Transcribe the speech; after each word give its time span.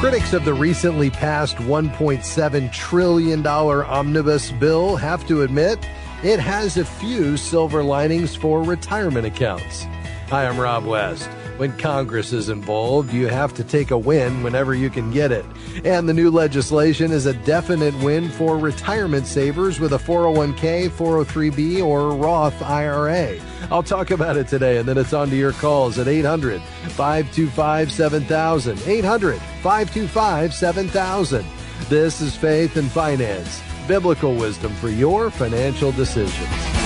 Critics 0.00 0.32
of 0.32 0.44
the 0.44 0.54
recently 0.54 1.10
passed 1.10 1.56
$1.7 1.56 2.72
trillion 2.72 3.44
omnibus 3.44 4.52
bill 4.52 4.94
have 4.94 5.26
to 5.26 5.42
admit 5.42 5.84
it 6.22 6.38
has 6.38 6.76
a 6.76 6.84
few 6.84 7.36
silver 7.36 7.82
linings 7.82 8.36
for 8.36 8.62
retirement 8.62 9.26
accounts. 9.26 9.82
Hi, 10.28 10.46
I'm 10.46 10.56
Rob 10.56 10.84
West. 10.84 11.28
When 11.58 11.76
Congress 11.76 12.32
is 12.32 12.50
involved, 12.50 13.12
you 13.12 13.26
have 13.26 13.52
to 13.54 13.64
take 13.64 13.90
a 13.90 13.98
win 13.98 14.44
whenever 14.44 14.76
you 14.76 14.88
can 14.90 15.10
get 15.10 15.32
it. 15.32 15.44
And 15.84 16.08
the 16.08 16.14
new 16.14 16.30
legislation 16.30 17.10
is 17.10 17.26
a 17.26 17.34
definite 17.34 17.96
win 17.96 18.28
for 18.28 18.56
retirement 18.56 19.26
savers 19.26 19.80
with 19.80 19.92
a 19.92 19.98
401k, 19.98 20.88
403b, 20.88 21.84
or 21.84 22.14
Roth 22.14 22.62
IRA. 22.62 23.40
I'll 23.72 23.82
talk 23.82 24.12
about 24.12 24.36
it 24.36 24.46
today, 24.46 24.76
and 24.76 24.88
then 24.88 24.98
it's 24.98 25.12
on 25.12 25.30
to 25.30 25.36
your 25.36 25.50
calls 25.50 25.98
at 25.98 26.06
800 26.06 26.62
525 26.62 27.90
7000. 27.90 28.80
800 28.86 29.40
525 29.40 30.54
7000. 30.54 31.44
This 31.88 32.20
is 32.20 32.36
Faith 32.36 32.76
and 32.76 32.88
Finance, 32.88 33.60
biblical 33.88 34.36
wisdom 34.36 34.72
for 34.74 34.90
your 34.90 35.28
financial 35.28 35.90
decisions. 35.90 36.77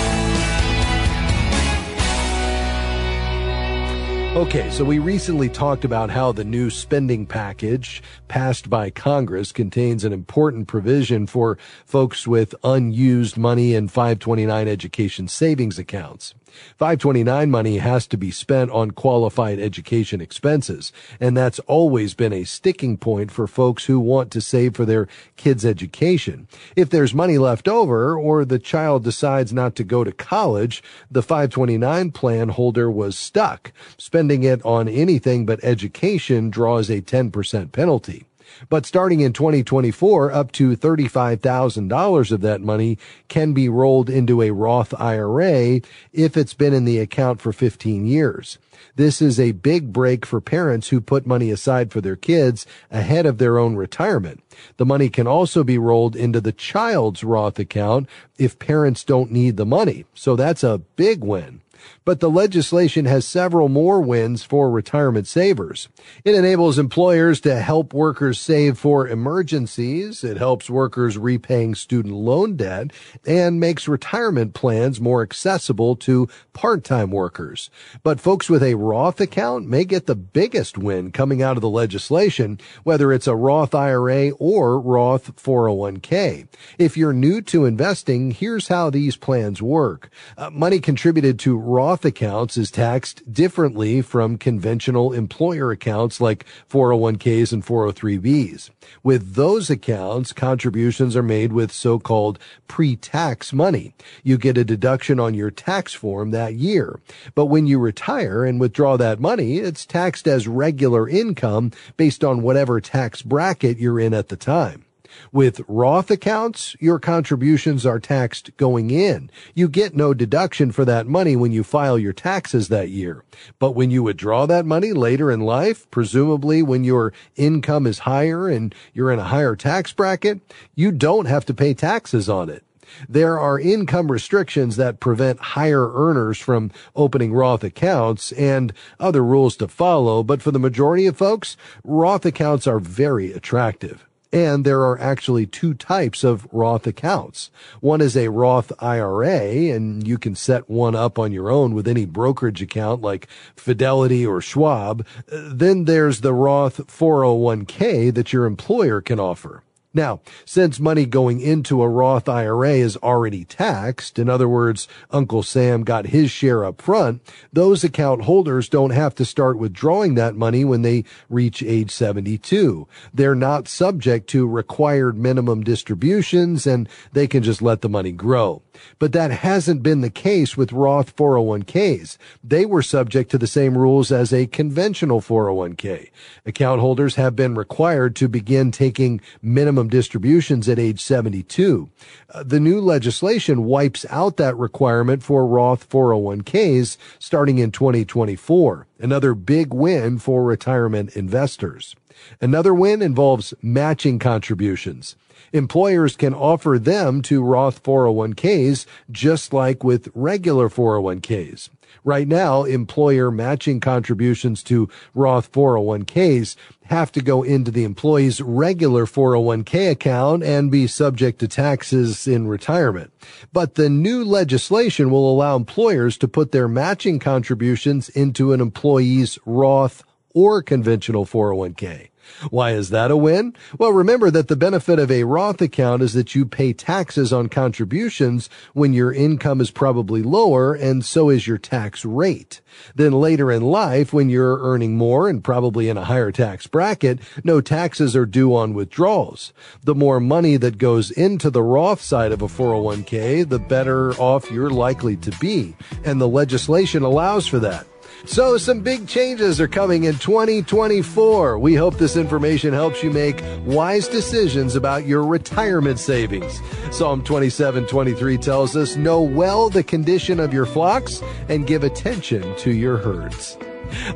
Okay, 4.35 4.71
so 4.71 4.83
we 4.83 4.99
recently 4.99 5.51
talked 5.51 5.85
about 5.85 6.09
how 6.09 6.33
the 6.33 6.43
new 6.43 6.71
spending 6.71 7.27
package 7.27 8.03
passed 8.29 8.71
by 8.71 8.89
Congress 8.89 9.53
contains 9.53 10.05
an 10.05 10.13
important 10.15 10.69
provision 10.69 11.27
for 11.27 11.59
folks 11.85 12.27
with 12.27 12.55
unused 12.65 13.37
money 13.37 13.75
in 13.75 13.89
529 13.89 14.69
education 14.69 15.29
savings 15.29 15.79
accounts. 15.79 16.33
529 16.77 17.51
money 17.51 17.79
has 17.79 18.07
to 18.09 18.17
be 18.17 18.31
spent 18.31 18.71
on 18.71 18.91
qualified 18.91 19.59
education 19.59 20.21
expenses, 20.21 20.93
and 21.21 21.37
that's 21.37 21.59
always 21.61 22.15
been 22.15 22.33
a 22.33 22.45
sticking 22.45 22.97
point 22.97 23.31
for 23.31 23.47
folks 23.47 23.87
who 23.87 23.99
want 23.99 24.31
to 24.33 24.41
save 24.41 24.75
for 24.75 24.85
their 24.85 25.09
kids' 25.37 25.65
education. 25.65 26.49
If 26.77 26.91
there's 26.91 27.15
money 27.15 27.39
left 27.39 27.69
over 27.69 28.17
or 28.17 28.45
the 28.45 28.59
child 28.59 29.05
decides 29.05 29.53
not 29.53 29.75
to 29.77 29.85
go 29.85 30.05
to 30.05 30.13
college, 30.13 30.83
the 31.11 31.23
529 31.23 32.13
plan 32.13 32.49
holder 32.51 32.91
was 32.91 33.19
stuck. 33.19 33.73
Spending 33.97 34.43
it 34.43 34.65
on 34.65 34.89
anything 34.89 35.47
but 35.47 35.63
education 35.63 36.51
draws 36.51 36.91
a 36.91 37.01
10% 37.01 37.73
penalty. 37.73 38.27
But 38.69 38.87
starting 38.87 39.21
in 39.21 39.33
2024, 39.33 40.33
up 40.33 40.53
to 40.53 40.77
$35,000 40.77 42.33
of 42.33 42.41
that 42.41 42.61
money 42.61 42.99
can 43.29 43.53
be 43.53 43.69
rolled 43.69 44.11
into 44.11 44.43
a 44.43 44.51
Roth 44.51 44.95
IRA 45.01 45.81
if 46.13 46.37
it's 46.37 46.55
been 46.55 46.73
in 46.73 46.85
the 46.85 46.99
account 46.99 47.41
for 47.41 47.53
15 47.53 48.07
years. 48.07 48.59
This 48.97 49.23
is 49.23 49.41
a 49.41 49.53
big 49.53 49.93
break 49.93 50.27
for 50.27 50.41
parents 50.41 50.89
who 50.89 51.01
put 51.01 51.27
money 51.27 51.51
aside 51.51 51.91
for 51.93 52.01
their 52.01 52.17
kids 52.17 52.67
ahead 52.91 53.27
of 53.27 53.39
their 53.39 53.59
own 53.59 53.77
retirement. 53.77 54.43
The 54.77 54.87
money 54.87 55.09
can 55.09 55.27
also 55.27 55.65
be 55.65 55.79
rolled 55.79 56.15
into 56.15 56.41
the 56.41 56.53
child's 56.53 57.25
Roth 57.25 57.59
account 57.59 58.09
if 58.39 58.59
parents 58.59 59.05
don't 59.05 59.31
need 59.31 59.57
the 59.57 59.67
money. 59.67 60.05
So 60.15 60.37
that's 60.37 60.63
a 60.63 60.79
big 60.97 61.25
win. 61.25 61.63
But 62.05 62.21
the 62.21 62.31
legislation 62.31 63.05
has 63.05 63.27
several 63.27 63.69
more 63.69 64.01
wins 64.01 64.43
for 64.43 64.71
retirement 64.71 65.27
savers. 65.27 65.89
It 66.25 66.35
enables 66.35 66.79
employers 66.79 67.41
to 67.43 67.61
help 67.61 67.95
workers 67.95 68.41
save 68.41 68.79
for 68.79 69.07
emergencies. 69.07 70.25
It 70.25 70.37
helps 70.37 70.69
workers 70.69 71.19
repaying 71.19 71.75
student 71.77 72.15
loan 72.15 72.57
debt 72.57 72.93
and 73.27 73.61
makes 73.61 73.89
retirement 73.89 74.55
plans 74.55 75.01
more 75.01 75.23
accessible 75.23 75.97
to 75.97 76.29
part-time 76.53 77.11
workers. 77.11 77.71
But 78.03 78.21
folks 78.21 78.49
with 78.49 78.63
a 78.63 78.75
Roth 78.75 79.21
account 79.21 79.69
may 79.69 79.85
get 79.85 80.07
the 80.07 80.15
biggest 80.15 80.77
win 80.77 81.13
coming 81.13 81.43
out 81.43 81.57
of 81.57 81.63
the 81.63 81.69
legislation, 81.69 82.59
whether 82.83 83.13
it's 83.13 83.27
a 83.27 83.37
Roth 83.37 83.75
IRA 83.75 84.31
or 84.31 84.81
Roth 84.81 85.37
401k. 85.37 86.47
If 86.79 86.97
you're 86.97 87.13
new 87.13 87.41
to 87.43 87.65
investing, 87.65 88.31
here's 88.31 88.69
how 88.69 88.91
these 88.91 89.17
plans 89.17 89.63
work. 89.63 90.11
Uh, 90.37 90.51
money 90.51 90.81
contributed 90.81 91.39
to 91.41 91.59
Roth 91.73 92.05
accounts 92.05 92.59
is 92.59 92.71
taxed 92.71 93.33
differently 93.33 94.03
from 94.03 94.37
conventional 94.37 95.15
employer 95.15 95.71
accounts 95.71 96.21
like 96.21 96.45
401ks 96.69 97.51
and 97.51 97.65
403bs. 97.65 98.69
With 99.03 99.37
those 99.37 99.71
accounts, 99.71 100.35
contributions 100.35 101.17
are 101.17 101.23
made 101.23 101.51
with 101.51 101.73
so-called 101.73 102.39
pre-tax 102.69 103.55
money. 103.55 103.95
You 104.23 104.37
get 104.37 104.59
a 104.59 104.65
deduction 104.65 105.19
on 105.19 105.33
your 105.33 105.51
tax 105.51 105.95
form 105.95 106.31
that 106.33 106.57
year. 106.57 107.01
But 107.35 107.47
when 107.47 107.67
you 107.67 107.79
retire 107.79 108.45
and 108.45 108.61
withdraw 108.61 108.99
that 108.99 109.19
money, 109.19 109.57
it's 109.57 109.87
taxed 109.87 110.29
as 110.29 110.47
regular 110.47 111.09
income 111.09 111.71
based 111.97 112.23
on 112.23 112.43
whatever 112.43 112.83
tax 112.83 113.23
bracket 113.23 113.79
you're 113.79 113.99
in 113.99 114.13
at 114.13 114.29
the 114.29 114.37
time. 114.37 114.85
With 115.31 115.61
Roth 115.69 116.11
accounts, 116.11 116.77
your 116.81 116.99
contributions 116.99 117.85
are 117.87 118.01
taxed 118.01 118.57
going 118.57 118.91
in. 118.91 119.31
You 119.55 119.69
get 119.69 119.97
no 119.97 120.15
deduction 120.15 120.73
for 120.73 120.85
that 120.85 121.07
money 121.07 121.37
when 121.37 121.53
you 121.53 121.65
file 121.65 121.99
your 121.99 122.13
taxes 122.13 122.69
that 122.69 122.91
year. 122.91 123.25
But 123.59 123.73
when 123.73 123.91
you 123.91 124.03
withdraw 124.03 124.47
that 124.47 124.67
money 124.67 124.93
later 124.93 125.31
in 125.31 125.41
life, 125.41 125.91
presumably 125.91 126.63
when 126.63 126.85
your 126.85 127.13
income 127.37 127.87
is 127.87 128.01
higher 128.01 128.49
and 128.49 128.75
you're 128.93 129.13
in 129.13 129.19
a 129.19 129.25
higher 129.25 129.57
tax 129.57 129.93
bracket, 129.93 130.41
you 130.75 130.93
don't 130.93 131.27
have 131.27 131.45
to 131.47 131.55
pay 131.55 131.75
taxes 131.75 132.29
on 132.29 132.49
it. 132.49 132.65
There 133.09 133.39
are 133.39 133.59
income 133.59 134.11
restrictions 134.11 134.77
that 134.77 135.01
prevent 135.01 135.41
higher 135.41 135.93
earners 135.95 136.39
from 136.39 136.71
opening 136.95 137.33
Roth 137.33 137.65
accounts 137.65 138.33
and 138.33 138.73
other 139.01 139.25
rules 139.25 139.57
to 139.57 139.69
follow, 139.69 140.23
but 140.23 140.43
for 140.43 140.51
the 140.51 140.59
majority 140.59 141.07
of 141.07 141.17
folks, 141.17 141.57
Roth 141.85 142.27
accounts 142.27 142.67
are 142.67 142.79
very 142.79 143.33
attractive. 143.33 144.07
And 144.33 144.65
there 144.65 144.81
are 144.81 144.99
actually 144.99 145.47
two 145.47 145.75
types 145.75 146.25
of 146.25 146.49
Roth 146.51 146.87
accounts. 146.87 147.51
One 147.81 148.01
is 148.01 148.17
a 148.17 148.29
Roth 148.29 148.73
IRA, 148.79 149.71
and 149.75 150.07
you 150.09 150.17
can 150.17 150.35
set 150.35 150.71
one 150.71 150.95
up 150.95 151.19
on 151.19 151.33
your 151.33 151.51
own 151.51 151.75
with 151.75 151.87
any 151.87 152.07
brokerage 152.07 152.63
account 152.63 153.03
like 153.03 153.29
Fidelity 153.57 154.25
or 154.25 154.41
Schwab. 154.41 155.07
Then 155.27 155.85
there's 155.85 156.23
the 156.23 156.33
Roth 156.33 156.79
401k 156.87 158.15
that 158.15 158.33
your 158.33 158.47
employer 158.47 159.03
can 159.03 159.21
offer. 159.21 159.63
Now, 159.95 160.21
since 160.47 160.81
money 160.81 161.05
going 161.05 161.41
into 161.41 161.83
a 161.83 161.89
Roth 161.89 162.29
IRA 162.29 162.73
is 162.73 162.97
already 162.99 163.45
taxed, 163.45 164.19
in 164.19 164.29
other 164.29 164.49
words, 164.49 164.89
Uncle 165.11 165.43
Sam 165.43 165.85
got 165.85 166.07
his 166.07 166.31
share 166.31 166.65
up 166.65 166.81
front, 166.81 167.21
those 167.53 167.85
account 167.85 168.23
holders 168.23 168.71
don't 168.71 168.91
have 168.91 169.15
to 169.17 169.25
start 169.25 169.59
withdrawing 169.59 170.15
that 170.15 170.35
money 170.35 170.65
when 170.65 170.83
they 170.83 171.05
reach 171.29 171.63
age 171.63 171.91
72. 171.91 172.89
They're 173.13 173.35
not 173.35 173.69
subject 173.69 174.29
to 174.31 174.49
required 174.49 175.19
minimum 175.19 175.63
distributions 175.63 176.67
and 176.67 176.89
they 177.13 177.27
can 177.27 177.43
just 177.43 177.61
let 177.61 177.83
the 177.83 177.89
money 177.89 178.13
grow. 178.13 178.63
But 178.99 179.13
that 179.13 179.31
hasn't 179.31 179.83
been 179.83 180.01
the 180.01 180.11
case 180.11 180.57
with 180.57 180.73
Roth 180.73 181.15
401ks. 181.17 182.17
They 182.43 182.65
were 182.65 182.83
subject 182.83 183.31
to 183.31 183.39
the 183.39 183.47
same 183.47 183.77
rules 183.77 184.11
as 184.11 184.33
a 184.33 184.47
conventional 184.47 185.21
401k. 185.21 186.11
Account 186.47 186.81
holders 186.81 187.17
have 187.17 187.37
been 187.37 187.55
required 187.55 188.17
to 188.17 188.29
begin 188.29 188.71
taking 188.71 189.21
minimum 189.43 189.82
distributions 189.89 190.69
at 190.69 190.79
age 190.79 191.01
72. 191.01 191.89
Uh, 192.31 192.43
the 192.43 192.61
new 192.61 192.81
legislation 192.81 193.65
wipes 193.65 194.05
out 194.11 194.37
that 194.37 194.57
requirement 194.57 195.23
for 195.23 195.47
Roth 195.47 195.89
401ks 195.89 196.97
starting 197.19 197.59
in 197.59 197.71
2024. 197.71 198.87
Another 198.99 199.35
big 199.35 199.73
win 199.73 200.19
for 200.19 200.45
retirement 200.45 201.17
investors. 201.17 201.97
Another 202.41 202.75
win 202.75 203.03
involves 203.03 203.55
matching 203.63 204.19
contributions. 204.19 205.17
Employers 205.53 206.17
can 206.17 206.33
offer 206.33 206.79
them 206.79 207.21
to 207.23 207.43
Roth 207.43 207.83
401ks 207.83 208.87
just 209.11 209.53
like 209.53 209.85
with 209.85 210.09
regular 210.15 210.69
401ks. 210.69 211.69
Right 212.05 212.29
now, 212.29 212.65
employer 212.65 213.31
matching 213.31 213.81
contributions 213.81 214.63
to 214.65 214.89
Roth 215.15 215.51
401ks 215.53 216.57
have 216.87 217.13
to 217.13 217.23
go 217.23 217.43
into 217.43 217.71
the 217.71 217.85
employee's 217.85 218.41
regular 218.41 219.07
401k 219.07 219.91
account 219.91 220.43
and 220.43 220.71
be 220.71 220.87
subject 220.87 221.39
to 221.41 221.49
taxes 221.49 222.27
in 222.27 222.49
retirement. 222.49 223.13
But 223.53 223.75
the 223.75 223.89
new 223.89 224.25
legislation 224.25 225.11
will 225.11 225.31
allow 225.31 225.57
employers 225.57 226.17
to 226.19 226.29
put 226.29 226.53
their 226.53 226.69
matching 226.69 227.19
contributions 227.19 228.09
into 228.09 228.53
an 228.53 228.61
employee's 228.61 229.39
Roth 229.47 230.03
or 230.35 230.63
conventional 230.63 231.27
401k. 231.27 232.12
Why 232.51 232.73
is 232.73 232.91
that 232.91 233.11
a 233.11 233.17
win? 233.17 233.55
Well, 233.79 233.93
remember 233.93 234.31
that 234.31 234.49
the 234.49 234.57
benefit 234.57 234.99
of 234.99 235.11
a 235.11 235.25
Roth 235.25 235.61
account 235.61 236.03
is 236.03 236.13
that 236.15 236.35
you 236.35 236.45
pay 236.45 236.73
taxes 236.73 237.33
on 237.33 237.49
contributions 237.49 238.49
when 238.73 238.93
your 238.93 239.13
income 239.13 239.61
is 239.61 239.71
probably 239.71 240.23
lower 240.23 240.75
and 240.75 241.05
so 241.05 241.29
is 241.29 241.47
your 241.47 241.59
tax 241.59 242.05
rate. 242.05 242.61
Then 242.95 243.13
later 243.13 243.53
in 243.53 243.63
life, 243.63 244.13
when 244.13 244.31
you're 244.31 244.61
earning 244.61 244.97
more 244.97 245.29
and 245.29 245.45
probably 245.45 245.89
in 245.89 245.97
a 245.97 246.05
higher 246.05 246.33
tax 246.33 246.67
bracket, 246.67 247.21
no 247.45 247.61
taxes 247.61 248.17
are 248.17 248.27
due 248.27 248.55
on 248.55 248.75
withdrawals. 248.75 249.53
The 249.83 249.95
more 249.95 250.21
money 250.21 250.57
that 250.57 250.79
goes 250.79 251.11
into 251.11 251.51
the 251.51 251.63
Roth 251.63 252.01
side 252.01 252.33
of 252.33 252.43
a 252.43 252.47
401k, 252.47 253.49
the 253.49 253.59
better 253.59 254.13
off 254.15 254.51
you're 254.51 254.71
likely 254.71 255.17
to 255.19 255.31
be. 255.39 255.77
And 256.05 256.21
the 256.21 256.29
legislation 256.29 257.03
allows 257.03 257.47
for 257.47 257.59
that. 257.61 257.87
So 258.25 258.57
some 258.57 258.81
big 258.81 259.09
changes 259.09 259.61
are 259.61 259.69
coming 259.69 260.05
in 260.05 260.15
2024. 260.15 261.59
We 261.59 261.75
hope 261.75 261.97
this 261.99 262.17
information 262.17 262.73
helps 262.73 263.03
you 263.03 263.11
make 263.11 263.43
wise 263.67 264.09
decisions 264.09 264.77
about 264.77 265.07
your 265.07 265.25
retirement 265.25 265.99
savings. 265.99 266.61
Psalm 266.91 267.23
27:23 267.23 268.39
tells 268.39 268.77
us, 268.77 268.97
"Know 268.97 269.21
well 269.21 269.69
the 269.71 269.83
condition 269.83 270.39
of 270.41 270.55
your 270.55 270.67
flocks 270.67 271.23
and 271.49 271.67
give 271.67 271.85
attention 271.85 272.55
to 272.59 272.71
your 272.71 272.97
herds." 272.97 273.57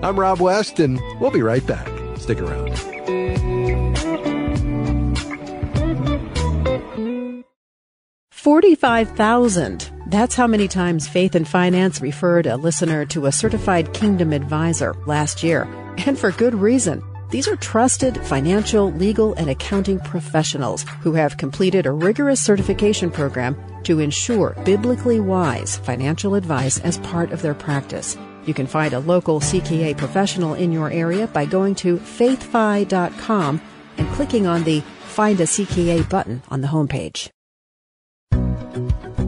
I'm 0.03 0.19
Rob 0.19 0.41
West 0.41 0.79
and 0.79 1.01
we'll 1.21 1.31
be 1.31 1.43
right 1.43 1.67
back. 1.67 1.89
Stick 2.17 2.41
around. 2.41 2.73
Forty-five 8.31 9.11
thousand. 9.17 9.91
That's 10.07 10.37
how 10.37 10.47
many 10.47 10.69
times 10.69 11.09
Faith 11.09 11.35
and 11.35 11.49
Finance 11.49 12.01
referred 12.01 12.47
a 12.47 12.57
listener 12.57 13.05
to 13.07 13.27
a 13.27 13.33
certified 13.33 13.93
Kingdom 13.93 14.33
advisor 14.33 14.95
last 15.05 15.43
year. 15.43 15.65
And 16.07 16.17
for 16.17 16.31
good 16.31 16.55
reason. 16.55 17.03
These 17.31 17.49
are 17.49 17.57
trusted 17.57 18.25
financial, 18.25 18.93
legal, 18.93 19.35
and 19.35 19.51
accounting 19.51 19.99
professionals 19.99 20.85
who 21.01 21.15
have 21.15 21.39
completed 21.39 21.87
a 21.87 21.93
rigorous 21.93 22.41
certification 22.41 23.11
program 23.11 23.57
to 23.83 23.99
ensure 23.99 24.57
biblically 24.65 25.19
wise 25.19 25.77
financial 25.79 26.37
advice 26.37 26.79
as 26.81 26.99
part 26.99 27.33
of 27.33 27.43
their 27.43 27.55
practice. 27.55 28.17
You 28.45 28.55
can 28.55 28.69
find 28.69 28.95
a 28.95 29.01
local 29.01 29.41
CKA 29.41 29.97
professional 29.97 30.55
in 30.55 30.71
your 30.71 30.89
area 30.89 31.27
by 31.27 31.47
going 31.47 31.75
to 31.77 31.97
faithfi.com 31.97 33.61
and 33.99 34.09
clicking 34.11 34.47
on 34.47 34.63
the 34.63 34.83
Find 35.17 35.41
a 35.41 35.45
CKA 35.45 36.09
button 36.11 36.43
on 36.51 36.61
the 36.61 36.69
homepage. 36.69 37.31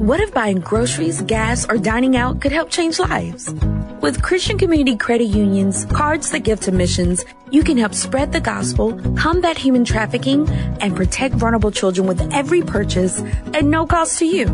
What 0.09 0.21
if 0.21 0.33
buying 0.33 0.61
groceries, 0.61 1.21
gas, 1.21 1.69
or 1.69 1.77
dining 1.77 2.17
out 2.17 2.41
could 2.41 2.51
help 2.51 2.71
change 2.71 2.99
lives? 2.99 3.53
With 4.01 4.23
Christian 4.23 4.57
Community 4.57 4.97
Credit 4.97 5.27
Union's 5.27 5.85
cards 5.85 6.31
that 6.31 6.45
give 6.45 6.61
to 6.61 6.73
missions, 6.73 7.27
you 7.51 7.63
can 7.63 7.77
help 7.77 7.93
spread 7.93 8.33
the 8.33 8.41
gospel, 8.41 8.99
combat 9.19 9.59
human 9.59 9.85
trafficking, 9.85 10.49
and 10.81 10.97
protect 10.97 11.35
vulnerable 11.35 11.71
children 11.71 12.07
with 12.07 12.23
every 12.33 12.63
purchase 12.63 13.21
at 13.53 13.67
no 13.67 13.85
cost 13.85 14.19
to 14.21 14.25
you. 14.25 14.47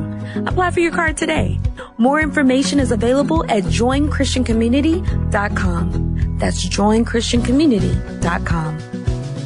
Apply 0.45 0.73
for 0.73 0.81
your 0.81 0.91
card 0.91 1.17
today. 1.17 1.61
More 1.99 2.21
information 2.21 2.81
is 2.81 2.91
available 2.91 3.45
at 3.49 3.62
joinchristiancommunity.com. 3.62 6.39
That's 6.39 6.67
joinchristiancommunity.com. 6.67 8.79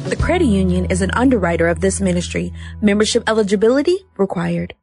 The 0.09 0.15
credit 0.15 0.45
union 0.45 0.85
is 0.85 1.03
an 1.03 1.11
underwriter 1.11 1.67
of 1.67 1.81
this 1.81 2.01
ministry. 2.01 2.51
Membership 2.81 3.29
eligibility 3.29 4.07
required. 4.17 4.73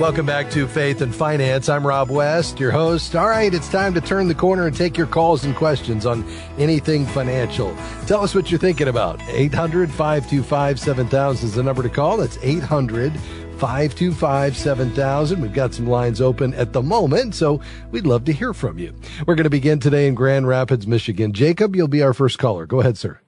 Welcome 0.00 0.24
back 0.24 0.50
to 0.52 0.66
Faith 0.66 1.02
and 1.02 1.14
Finance. 1.14 1.68
I'm 1.68 1.86
Rob 1.86 2.08
West, 2.08 2.58
your 2.58 2.70
host. 2.70 3.14
All 3.14 3.28
right, 3.28 3.52
it's 3.52 3.68
time 3.68 3.92
to 3.92 4.00
turn 4.00 4.28
the 4.28 4.34
corner 4.34 4.66
and 4.66 4.74
take 4.74 4.96
your 4.96 5.06
calls 5.06 5.44
and 5.44 5.54
questions 5.54 6.06
on 6.06 6.26
anything 6.56 7.04
financial. 7.04 7.76
Tell 8.06 8.22
us 8.22 8.34
what 8.34 8.50
you're 8.50 8.58
thinking 8.58 8.88
about. 8.88 9.20
800 9.28 9.90
525 9.90 10.80
7000 10.80 11.46
is 11.46 11.54
the 11.54 11.62
number 11.62 11.82
to 11.82 11.90
call. 11.90 12.16
That's 12.16 12.38
800 12.40 13.12
525 13.58 14.56
7000. 14.56 15.38
We've 15.38 15.52
got 15.52 15.74
some 15.74 15.86
lines 15.86 16.22
open 16.22 16.54
at 16.54 16.72
the 16.72 16.80
moment, 16.80 17.34
so 17.34 17.60
we'd 17.90 18.06
love 18.06 18.24
to 18.24 18.32
hear 18.32 18.54
from 18.54 18.78
you. 18.78 18.94
We're 19.26 19.34
going 19.34 19.44
to 19.44 19.50
begin 19.50 19.80
today 19.80 20.08
in 20.08 20.14
Grand 20.14 20.48
Rapids, 20.48 20.86
Michigan. 20.86 21.34
Jacob, 21.34 21.76
you'll 21.76 21.88
be 21.88 22.02
our 22.02 22.14
first 22.14 22.38
caller. 22.38 22.64
Go 22.64 22.80
ahead, 22.80 22.96
sir. 22.96 23.20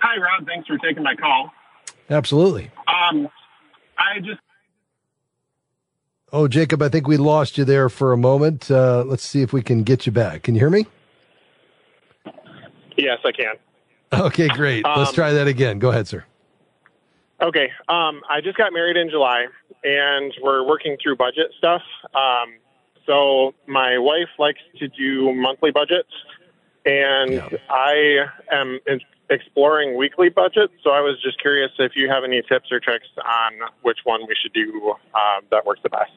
Hi, 0.00 0.16
Rob. 0.16 0.46
Thanks 0.46 0.68
for 0.68 0.78
taking 0.78 1.02
my 1.02 1.16
call. 1.16 1.50
Absolutely. 2.08 2.70
Um, 2.86 3.28
I 3.98 4.20
just 4.20 4.38
Oh, 6.34 6.48
Jacob, 6.48 6.80
I 6.80 6.88
think 6.88 7.06
we 7.06 7.18
lost 7.18 7.58
you 7.58 7.64
there 7.64 7.90
for 7.90 8.12
a 8.12 8.16
moment. 8.16 8.70
Uh, 8.70 9.04
let's 9.06 9.22
see 9.22 9.42
if 9.42 9.52
we 9.52 9.62
can 9.62 9.82
get 9.82 10.06
you 10.06 10.12
back. 10.12 10.44
Can 10.44 10.54
you 10.54 10.60
hear 10.60 10.70
me? 10.70 10.86
Yes, 12.96 13.18
I 13.24 13.32
can. 13.32 13.54
Okay, 14.12 14.48
great. 14.48 14.84
Um, 14.86 14.98
let's 14.98 15.12
try 15.12 15.32
that 15.32 15.46
again. 15.46 15.78
Go 15.78 15.90
ahead, 15.90 16.08
sir. 16.08 16.24
Okay. 17.42 17.70
Um, 17.88 18.22
I 18.30 18.40
just 18.42 18.56
got 18.56 18.72
married 18.72 18.96
in 18.96 19.10
July, 19.10 19.46
and 19.84 20.32
we're 20.42 20.66
working 20.66 20.96
through 21.02 21.16
budget 21.16 21.50
stuff. 21.58 21.82
Um, 22.14 22.54
so 23.06 23.54
my 23.66 23.98
wife 23.98 24.28
likes 24.38 24.60
to 24.78 24.88
do 24.88 25.34
monthly 25.34 25.70
budgets, 25.70 26.12
and 26.86 27.32
yeah. 27.32 27.48
I 27.68 28.26
am 28.50 28.78
exploring 29.32 29.96
weekly 29.96 30.28
budgets. 30.28 30.72
So 30.84 30.90
I 30.90 31.00
was 31.00 31.20
just 31.22 31.40
curious 31.40 31.70
if 31.78 31.96
you 31.96 32.08
have 32.08 32.24
any 32.24 32.42
tips 32.42 32.70
or 32.70 32.80
tricks 32.80 33.08
on 33.24 33.52
which 33.82 33.98
one 34.04 34.20
we 34.28 34.34
should 34.40 34.52
do 34.52 34.94
uh, 35.14 35.40
that 35.50 35.64
works 35.66 35.80
the 35.82 35.90
best. 35.90 36.12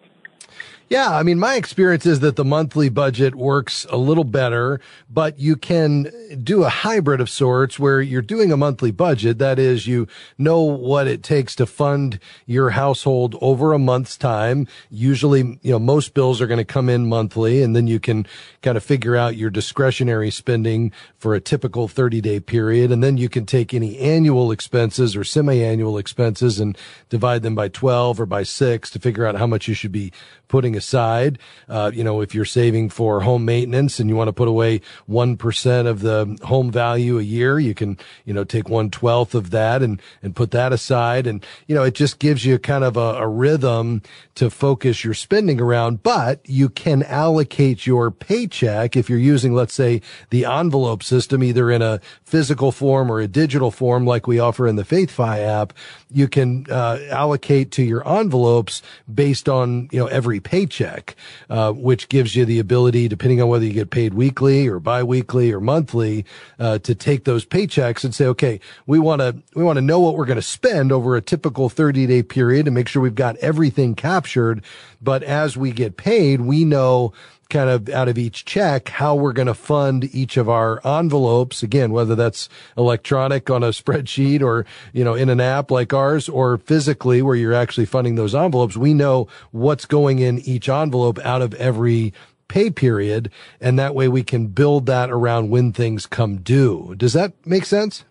Yeah, 0.87 1.09
I 1.09 1.23
mean, 1.23 1.39
my 1.39 1.55
experience 1.55 2.05
is 2.05 2.19
that 2.19 2.35
the 2.35 2.45
monthly 2.45 2.89
budget 2.89 3.33
works 3.33 3.87
a 3.89 3.97
little 3.97 4.23
better, 4.23 4.79
but 5.09 5.39
you 5.39 5.55
can 5.55 6.11
do 6.43 6.63
a 6.63 6.69
hybrid 6.69 7.19
of 7.19 7.27
sorts 7.27 7.79
where 7.79 8.01
you're 8.01 8.21
doing 8.21 8.51
a 8.51 8.57
monthly 8.57 8.91
budget. 8.91 9.39
That 9.39 9.57
is, 9.57 9.87
you 9.87 10.07
know 10.37 10.61
what 10.61 11.07
it 11.07 11.23
takes 11.23 11.55
to 11.55 11.65
fund 11.65 12.19
your 12.45 12.69
household 12.69 13.35
over 13.41 13.73
a 13.73 13.79
month's 13.79 14.15
time. 14.15 14.67
Usually, 14.91 15.57
you 15.63 15.71
know, 15.71 15.79
most 15.79 16.13
bills 16.13 16.39
are 16.39 16.45
going 16.45 16.59
to 16.59 16.65
come 16.65 16.87
in 16.87 17.09
monthly 17.09 17.63
and 17.63 17.75
then 17.75 17.87
you 17.87 17.99
can 17.99 18.27
kind 18.61 18.77
of 18.77 18.83
figure 18.83 19.15
out 19.15 19.35
your 19.35 19.49
discretionary 19.49 20.29
spending 20.29 20.91
for 21.17 21.33
a 21.33 21.41
typical 21.41 21.87
30 21.87 22.21
day 22.21 22.39
period. 22.39 22.91
And 22.91 23.03
then 23.03 23.17
you 23.17 23.27
can 23.27 23.47
take 23.47 23.73
any 23.73 23.97
annual 23.97 24.51
expenses 24.51 25.15
or 25.15 25.23
semi-annual 25.23 25.97
expenses 25.97 26.59
and 26.59 26.77
divide 27.09 27.41
them 27.41 27.55
by 27.55 27.69
12 27.69 28.19
or 28.19 28.27
by 28.27 28.43
six 28.43 28.91
to 28.91 28.99
figure 28.99 29.25
out 29.25 29.37
how 29.37 29.47
much 29.47 29.67
you 29.67 29.73
should 29.73 29.91
be 29.91 30.11
putting 30.47 30.75
aside. 30.75 31.39
Uh, 31.67 31.91
you 31.93 32.03
know, 32.03 32.21
if 32.21 32.35
you're 32.35 32.45
saving 32.45 32.89
for 32.89 33.21
home 33.21 33.45
maintenance 33.45 33.99
and 33.99 34.09
you 34.09 34.15
want 34.15 34.27
to 34.27 34.33
put 34.33 34.47
away 34.47 34.81
1% 35.09 35.87
of 35.87 36.01
the 36.01 36.37
home 36.43 36.71
value 36.71 37.19
a 37.19 37.23
year, 37.23 37.59
you 37.59 37.73
can, 37.73 37.97
you 38.25 38.33
know, 38.33 38.43
take 38.43 38.69
one 38.69 38.89
twelfth 38.89 39.35
of 39.35 39.51
that 39.51 39.81
and, 39.81 40.01
and 40.21 40.35
put 40.35 40.51
that 40.51 40.71
aside. 40.71 41.27
And, 41.27 41.45
you 41.67 41.75
know, 41.75 41.83
it 41.83 41.95
just 41.95 42.19
gives 42.19 42.45
you 42.45 42.57
kind 42.59 42.83
of 42.83 42.97
a, 42.97 42.99
a 42.99 43.27
rhythm 43.27 44.01
to 44.35 44.49
focus 44.49 45.03
your 45.03 45.13
spending 45.13 45.59
around, 45.59 46.03
but 46.03 46.41
you 46.45 46.69
can 46.69 47.03
allocate 47.03 47.85
your 47.85 48.11
paycheck 48.11 48.95
if 48.95 49.09
you're 49.09 49.19
using, 49.19 49.53
let's 49.53 49.73
say, 49.73 50.01
the 50.29 50.45
envelope 50.45 51.03
system, 51.03 51.43
either 51.43 51.71
in 51.71 51.81
a 51.81 51.99
physical 52.23 52.71
form 52.71 53.11
or 53.11 53.19
a 53.19 53.27
digital 53.27 53.71
form 53.71 54.05
like 54.05 54.27
we 54.27 54.39
offer 54.39 54.67
in 54.67 54.75
the 54.75 54.83
FaithFi 54.83 55.39
app. 55.39 55.73
You 56.11 56.27
can 56.27 56.65
uh, 56.69 56.99
allocate 57.09 57.71
to 57.71 57.83
your 57.83 58.07
envelopes 58.07 58.81
based 59.11 59.49
on, 59.49 59.89
you 59.91 59.99
know, 59.99 60.05
every 60.07 60.39
paycheck, 60.39 61.15
uh, 61.49 61.71
which 61.71 62.09
gives 62.09 62.35
you 62.35 62.45
the 62.45 62.59
ability, 62.59 63.07
depending 63.07 63.41
on 63.41 63.47
whether 63.47 63.65
you 63.65 63.73
get 63.73 63.89
paid 63.89 64.13
weekly 64.13 64.67
or 64.67 64.79
biweekly 64.79 65.51
or 65.51 65.59
monthly, 65.59 66.25
uh, 66.59 66.77
to 66.79 66.93
take 66.93 67.23
those 67.23 67.45
paychecks 67.45 68.03
and 68.03 68.13
say, 68.13 68.25
okay, 68.27 68.59
we 68.85 68.99
want 68.99 69.21
to, 69.21 69.35
we 69.55 69.63
want 69.63 69.77
to 69.77 69.81
know 69.81 69.99
what 69.99 70.15
we're 70.15 70.25
going 70.25 70.35
to 70.35 70.41
spend 70.41 70.91
over 70.91 71.15
a 71.15 71.21
typical 71.21 71.69
30 71.69 72.05
day 72.05 72.23
period 72.23 72.67
and 72.67 72.75
make 72.75 72.87
sure 72.87 73.01
we've 73.01 73.15
got 73.15 73.35
everything 73.37 73.95
captured. 73.95 74.63
But 75.01 75.23
as 75.23 75.57
we 75.57 75.71
get 75.71 75.97
paid, 75.97 76.41
we 76.41 76.65
know 76.65 77.13
kind 77.49 77.69
of 77.69 77.89
out 77.89 78.07
of 78.07 78.17
each 78.17 78.45
check 78.45 78.89
how 78.89 79.15
we're 79.15 79.33
going 79.33 79.47
to 79.47 79.53
fund 79.53 80.13
each 80.15 80.37
of 80.37 80.49
our 80.49 80.85
envelopes. 80.85 81.63
Again 81.63 81.91
whether 81.91 82.15
that's 82.15 82.49
electronic 82.77 83.49
on 83.49 83.63
a 83.63 83.69
spreadsheet 83.69 84.41
or 84.41 84.65
you 84.93 85.03
know 85.03 85.13
in 85.13 85.29
an 85.29 85.39
app 85.39 85.71
like 85.71 85.93
ours 85.93 86.29
or 86.29 86.57
physically 86.57 87.21
where 87.21 87.35
you're 87.35 87.53
actually 87.53 87.85
funding 87.85 88.15
those 88.15 88.35
envelopes 88.35 88.77
we 88.77 88.93
know 88.93 89.27
what's 89.51 89.85
going 89.85 90.19
in 90.19 90.39
each 90.39 90.69
envelope 90.69 91.19
out 91.19 91.41
of 91.41 91.53
every 91.55 92.13
pay 92.47 92.69
period. 92.69 93.31
And 93.59 93.77
that 93.79 93.95
way 93.95 94.07
we 94.07 94.23
can 94.23 94.47
build 94.47 94.85
that 94.85 95.09
around 95.09 95.49
when 95.49 95.73
things 95.73 96.05
come 96.05 96.37
due. 96.37 96.95
Does 96.95 97.13
that 97.13 97.33
make 97.45 97.65
sense? 97.65 98.05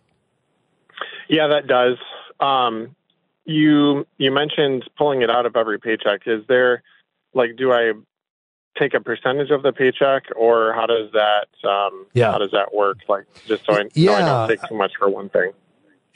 Yeah 1.29 1.49
that 1.49 1.67
does. 1.67 1.97
Um, 2.41 2.95
you 3.45 4.07
you 4.19 4.31
mentioned 4.31 4.88
pulling 4.97 5.23
it 5.23 5.31
out 5.31 5.47
of 5.47 5.57
every 5.57 5.79
paycheck. 5.79 6.23
Is 6.26 6.45
there 6.49 6.83
like 7.35 7.57
do 7.57 7.73
i 7.73 7.93
take 8.78 8.95
a 8.95 9.00
percentage 9.00 9.50
of 9.50 9.62
the 9.62 9.73
paycheck, 9.73 10.25
or 10.37 10.73
how 10.73 10.87
does 10.87 11.11
that 11.12 11.49
um, 11.69 12.07
yeah. 12.12 12.33
how 12.33 12.38
does 12.38 12.50
that 12.52 12.75
work? 12.75 12.99
Like 13.09 13.26
just 13.47 13.64
so 13.64 13.75
I, 13.75 13.88
yeah. 13.95 14.11
so 14.11 14.14
I 14.14 14.21
don't 14.21 14.49
take 14.49 14.69
too 14.69 14.76
much 14.76 14.93
for 14.99 15.09
one 15.09 15.28
thing. 15.28 15.52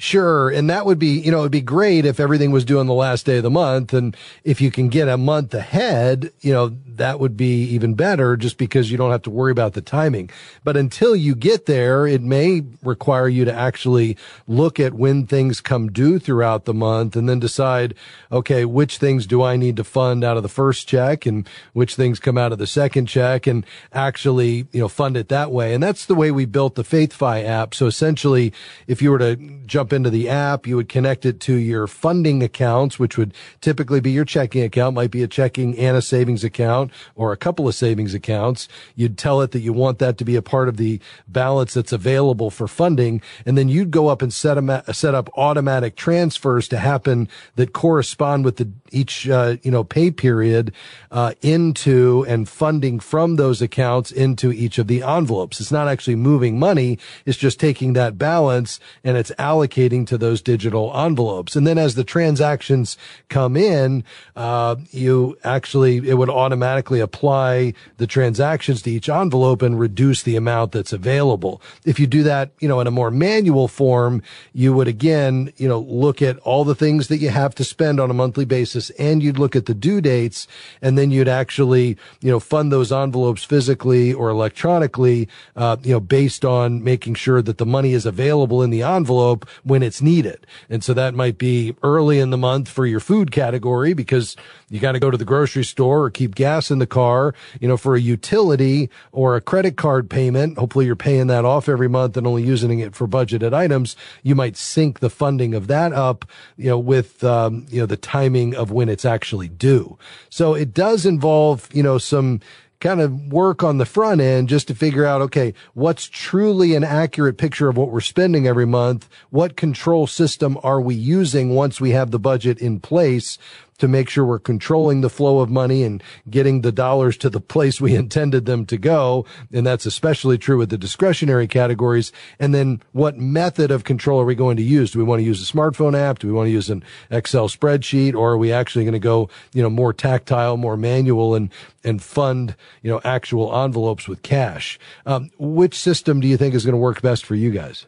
Sure. 0.01 0.49
And 0.49 0.71
that 0.71 0.87
would 0.87 1.01
be, 1.01 1.19
you 1.19 1.33
know, 1.33 1.41
it'd 1.41 1.51
be 1.51 1.61
great 1.61 2.07
if 2.07 2.21
everything 2.21 2.53
was 2.53 2.65
due 2.65 2.79
on 2.79 2.87
the 2.87 2.95
last 2.95 3.27
day 3.27 3.39
of 3.39 3.43
the 3.43 3.51
month. 3.51 3.93
And 3.93 4.17
if 4.45 4.61
you 4.61 4.71
can 4.71 4.89
get 4.89 5.09
a 5.09 5.17
month 5.17 5.53
ahead, 5.53 6.31
you 6.41 6.53
know, 6.53 6.69
that 6.87 7.19
would 7.19 7.37
be 7.37 7.65
even 7.65 7.95
better 7.95 8.37
just 8.37 8.59
because 8.59 8.93
you 8.93 8.97
don't 8.97 9.11
have 9.11 9.23
to 9.23 9.31
worry 9.31 9.51
about 9.51 9.73
the 9.73 9.81
timing. 9.81 10.31
But 10.63 10.77
until 10.77 11.17
you 11.17 11.35
get 11.35 11.67
there, 11.67 12.07
it 12.07 12.23
may 12.23 12.63
require 12.81 13.29
you 13.29 13.45
to 13.45 13.53
actually 13.53 14.17
look 14.47 14.79
at 14.79 14.95
when 14.95 15.27
things 15.27 15.61
come 15.61 15.91
due 15.91 16.21
throughout 16.21 16.65
the 16.65 16.75
month 16.75 17.17
and 17.17 17.29
then 17.29 17.41
decide, 17.41 17.95
okay, 18.31 18.65
which 18.65 18.99
things 18.99 19.27
do 19.27 19.43
I 19.43 19.57
need 19.57 19.77
to 19.79 19.85
fund 19.85 20.23
out 20.23 20.37
of 20.37 20.45
the 20.45 20.49
first 20.49 20.87
check 20.87 21.27
and 21.27 21.49
which 21.73 21.97
things 21.97 22.21
come 22.21 22.39
out 22.39 22.53
of 22.53 22.59
the 22.59 22.69
second 22.69 23.07
check 23.07 23.49
and 23.49 23.67
actually, 23.93 24.69
you 24.71 24.81
know, 24.81 24.89
fund 24.89 25.17
it 25.17 25.29
that 25.29 25.51
way. 25.51 25.75
And 25.75 25.83
that's 25.83 26.07
the 26.07 26.15
way 26.15 26.31
we 26.31 26.45
built 26.45 26.77
the 26.77 26.85
FaithFi 26.85 27.45
app. 27.45 27.75
So 27.75 27.87
essentially, 27.87 28.53
if 28.87 29.03
you 29.03 29.11
were 29.11 29.19
to 29.19 29.35
jump 29.67 29.88
jump 29.89 29.95
into 29.95 30.11
the 30.11 30.29
app. 30.29 30.67
You 30.67 30.77
would 30.77 30.89
connect 30.91 31.25
it 31.25 31.41
to 31.41 31.55
your 31.55 31.87
funding 31.87 32.43
accounts, 32.43 32.99
which 32.99 33.17
would 33.17 33.33
typically 33.63 34.01
be 34.01 34.11
your 34.11 34.27
checking 34.27 34.63
account, 34.63 34.95
might 34.95 35.11
be 35.11 35.23
a 35.23 35.29
checking 35.29 35.79
and 35.79 35.97
a 35.97 36.03
savings 36.03 36.45
account 36.45 36.91
or 37.15 37.33
a 37.33 37.39
couple 37.39 37.67
of 37.67 37.75
savings 37.75 38.13
accounts. 38.13 38.69
You'd 38.97 39.17
tell 39.17 39.41
it 39.41 39.53
that 39.53 39.61
you 39.61 39.73
want 39.73 39.99
that 39.99 40.19
to 40.19 40.25
be 40.27 40.37
a 40.37 40.43
part 40.43 40.69
of 40.69 40.77
the 40.77 41.01
balance 41.27 41.73
that's 41.73 41.93
available 41.93 42.51
for 42.51 42.69
funding. 42.69 43.23
And 43.47 43.57
then 43.57 43.71
you'd 43.71 43.91
go 43.91 44.09
up 44.09 44.21
and 44.21 44.31
set, 44.31 44.55
them, 44.55 44.71
set 44.93 45.15
up 45.15 45.31
automatic 45.39 45.97
transfers 45.97 46.69
to 46.69 46.79
happen 46.79 47.27
that 47.57 47.73
correspond 47.73 48.45
with 48.45 48.57
the 48.57 48.69
each, 48.91 49.29
uh, 49.29 49.57
you 49.63 49.71
know, 49.71 49.85
pay 49.85 50.11
period, 50.11 50.73
uh, 51.11 51.33
into 51.43 52.25
and 52.29 52.49
funding 52.49 52.99
from 53.01 53.37
those 53.37 53.61
accounts 53.63 54.11
into 54.11 54.53
each 54.53 54.79
of 54.79 54.87
the 54.87 55.03
envelopes. 55.03 55.61
It's 55.61 55.73
not 55.73 55.89
actually 55.89 56.17
moving 56.17 56.59
money. 56.59 56.99
It's 57.25 57.39
just 57.39 57.61
taking 57.61 57.93
that 57.95 58.17
balance 58.17 58.81
and 59.05 59.17
it's 59.17 59.31
allocating 59.39 59.78
to 59.79 60.19
those 60.19 60.43
digital 60.43 60.93
envelopes. 60.97 61.55
And 61.55 61.65
then 61.65 61.79
as 61.79 61.95
the 61.95 62.03
transactions 62.03 62.97
come 63.29 63.57
in, 63.57 64.03
uh, 64.35 64.75
you 64.91 65.39
actually, 65.45 65.99
it 66.09 66.15
would 66.19 66.29
automatically 66.29 66.99
apply 66.99 67.75
the 67.99 68.07
transactions 68.09 68.83
to 68.83 68.91
each 68.91 69.09
envelope 69.09 69.63
and 69.63 69.79
reduce 69.79 70.25
the 70.25 70.35
amount 70.35 70.73
that's 70.73 70.93
available. 70.93 71.63
If 71.85 72.01
you 72.01 72.09
do 72.09 72.25
that, 72.25 72.51
you 72.59 72.67
know, 72.67 72.81
in 72.81 72.89
a 72.89 72.91
more 72.91 73.13
manual 73.13 73.69
form, 73.69 74.21
you 74.53 74.73
would 74.73 74.89
again, 74.89 75.53
you 75.57 75.69
know, 75.69 75.79
look 75.79 76.21
at 76.23 76.39
all 76.39 76.65
the 76.65 76.75
things 76.75 77.07
that 77.07 77.19
you 77.19 77.29
have 77.29 77.55
to 77.55 77.63
spend 77.63 78.01
on 78.01 78.11
a 78.11 78.15
monthly 78.15 78.45
basis 78.45 78.91
and 78.99 79.23
you'd 79.23 79.39
look 79.39 79.55
at 79.55 79.67
the 79.67 79.75
due 79.75 80.01
dates 80.01 80.49
and 80.83 80.99
then 80.99 81.13
you'd 81.13 81.29
actually, 81.29 81.97
you 82.21 82.33
know, 82.33 82.41
fund 82.41 82.73
those 82.73 82.91
envelopes 82.91 83.45
physically 83.45 84.13
or 84.13 84.29
electronically, 84.29 85.29
uh, 85.55 85.77
you 85.85 85.93
know, 85.93 86.01
based 86.01 86.45
on 86.45 86.83
making 86.83 87.15
sure 87.15 87.41
that 87.43 87.59
the 87.59 87.67
money 87.67 87.93
is 87.93 88.05
available 88.05 88.61
in 88.61 88.71
the 88.71 88.83
envelope 88.83 89.47
when 89.69 89.83
it's 89.83 90.03
needed. 90.03 90.47
And 90.69 90.83
so 90.83 90.95
that 90.95 91.15
might 91.15 91.39
be 91.39 91.75
early 91.83 92.19
in 92.19 92.31
the 92.31 92.37
month 92.37 92.69
for 92.69 92.87
your 92.87 93.01
food 93.01 93.31
category 93.31 93.93
because 93.93 94.37
you 94.69 94.81
got 94.81 94.93
to 94.93 94.99
go 94.99 95.11
to 95.11 95.17
the 95.17 95.25
grocery 95.25 95.65
store 95.65 96.05
or 96.05 96.11
keep 96.11 96.35
gas 96.35 96.71
in 96.71 96.79
the 96.79 96.87
car, 96.87 97.35
you 97.61 97.69
know, 97.69 97.77
for 97.77 97.95
a 97.95 98.01
utility 98.01 98.91
or 99.13 99.37
a 99.37 99.41
credit 99.41 99.77
card 99.77 100.11
payment. 100.11 100.59
Hopefully 100.59 100.87
you're 100.87 100.97
paying 100.97 101.27
that 101.29 101.45
off 101.45 101.69
every 101.69 101.89
month 101.89 102.17
and 102.17 102.27
only 102.27 102.43
using 102.43 102.81
it 102.81 102.95
for 102.95 103.07
budgeted 103.07 103.53
items. 103.53 103.97
You 104.23 104.35
might 104.35 104.57
sync 104.57 105.01
the 105.01 105.11
funding 105.11 105.55
of 105.55 105.67
that 105.69 105.93
up, 105.93 106.25
you 106.57 106.71
know, 106.71 106.79
with, 106.79 107.23
um, 107.23 107.67
you 107.69 107.81
know, 107.81 107.87
the 107.87 107.97
timing 107.97 108.55
of 108.55 108.71
when 108.71 108.89
it's 108.89 109.05
actually 109.05 109.49
due. 109.49 109.99
So 110.31 110.55
it 110.55 110.75
does 110.75 111.07
involve, 111.07 111.69
you 111.73 111.83
know, 111.83 111.99
some, 111.99 112.41
kind 112.81 113.01
of 113.01 113.33
work 113.33 113.63
on 113.63 113.79
the 113.79 113.87
front 113.87 114.21
end 114.21 114.49
just 114.49 114.69
to 114.69 114.75
figure 114.75 115.05
out, 115.05 115.21
okay, 115.21 115.53
what's 115.75 116.07
truly 116.07 116.75
an 116.75 116.85
accurate 116.85 117.37
picture 117.37 117.69
of 117.69 117.77
what 117.77 117.91
we're 117.91 118.01
spending 118.01 118.47
every 118.47 118.67
month? 118.67 119.09
What 119.31 119.57
control 119.57 120.07
system 120.07 120.59
are 120.63 120.81
we 120.81 120.95
using 120.95 121.55
once 121.55 121.81
we 121.81 121.91
have 121.91 122.11
the 122.11 122.19
budget 122.21 122.59
in 122.59 122.81
place 122.81 123.39
to 123.79 123.89
make 123.89 124.09
sure 124.09 124.25
we're 124.25 124.39
controlling 124.39 125.01
the 125.01 125.11
flow 125.11 125.41
of 125.41 125.51
money 125.51 125.83
and 125.83 126.03
getting 126.29 126.61
the 126.61 126.73
dollars 126.73 127.17
to 127.19 127.31
the 127.31 127.41
place 127.41 127.81
we 127.81 127.95
intended 127.97 128.47
them 128.47 128.67
to 128.67 128.77
go. 128.77 129.25
And 129.53 129.67
that's 129.67 129.87
especially 129.87 130.39
true 130.39 130.59
with 130.59 130.71
the 130.71 130.79
discretionary 130.79 131.49
categories. 131.49 132.13
And 132.39 132.55
then 132.55 132.83
what 132.93 133.17
method 133.17 133.71
of 133.71 133.85
control 133.85 134.21
are 134.21 134.25
we 134.25 134.35
going 134.35 134.57
to 134.57 134.63
use? 134.63 134.91
Do 134.91 134.99
we 134.99 135.05
want 135.05 135.21
to 135.21 135.25
use 135.25 135.43
a 135.43 135.53
smartphone 135.53 135.97
app? 135.97 136.19
Do 136.19 136.27
we 136.27 136.33
want 136.33 136.49
to 136.49 136.53
use 136.53 136.71
an 136.71 136.85
Excel 137.11 137.49
spreadsheet 137.49 138.15
or 138.15 138.33
are 138.33 138.39
we 138.39 138.53
actually 138.53 138.85
going 138.85 138.93
to 138.93 138.99
go, 138.99 139.31
you 139.53 139.63
know, 139.63 139.71
more 139.71 139.93
tactile, 139.93 140.57
more 140.57 140.77
manual 140.77 141.35
and, 141.35 141.51
and 141.85 142.03
fund, 142.03 142.57
you 142.83 142.91
know, 142.91 143.01
actual 143.05 143.55
envelopes 143.65 144.09
with 144.09 144.23
cash? 144.23 144.79
Um, 145.07 145.31
which 145.39 145.79
system 145.79 146.21
do 146.21 146.29
you 146.29 146.37
think 146.37 146.55
is 146.55 146.65
going 146.65 146.75
to 146.75 146.79
work 146.79 147.03
best 147.03 147.25
for 147.25 147.35
you 147.35 147.51
guys? 147.51 147.87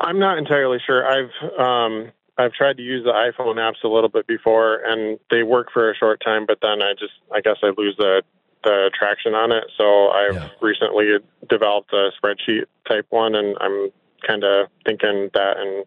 I'm 0.00 0.18
not 0.18 0.38
entirely 0.38 0.78
sure. 0.84 1.06
I've 1.06 1.30
um, 1.58 2.12
I've 2.38 2.52
tried 2.52 2.76
to 2.76 2.82
use 2.82 3.04
the 3.04 3.12
iPhone 3.12 3.56
apps 3.56 3.82
a 3.82 3.88
little 3.88 4.10
bit 4.10 4.26
before, 4.26 4.80
and 4.86 5.18
they 5.30 5.42
work 5.42 5.68
for 5.72 5.90
a 5.90 5.96
short 5.96 6.20
time, 6.24 6.44
but 6.46 6.58
then 6.60 6.82
I 6.82 6.92
just 6.92 7.14
I 7.34 7.40
guess 7.40 7.56
I 7.62 7.72
lose 7.76 7.96
the 7.96 8.22
the 8.64 8.90
traction 8.98 9.34
on 9.34 9.52
it. 9.52 9.64
So 9.76 10.08
I've 10.08 10.34
yeah. 10.34 10.48
recently 10.60 11.18
developed 11.48 11.92
a 11.92 12.10
spreadsheet 12.20 12.64
type 12.88 13.06
one, 13.10 13.34
and 13.34 13.56
I'm 13.60 13.90
kind 14.26 14.44
of 14.44 14.68
thinking 14.84 15.30
that 15.34 15.56
and 15.58 15.84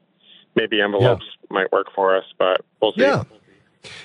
maybe 0.55 0.81
envelopes 0.81 1.25
yeah. 1.25 1.47
might 1.49 1.71
work 1.71 1.87
for 1.93 2.15
us, 2.15 2.25
but 2.37 2.61
we'll 2.81 2.93
see. 2.93 3.01
Yeah. 3.01 3.23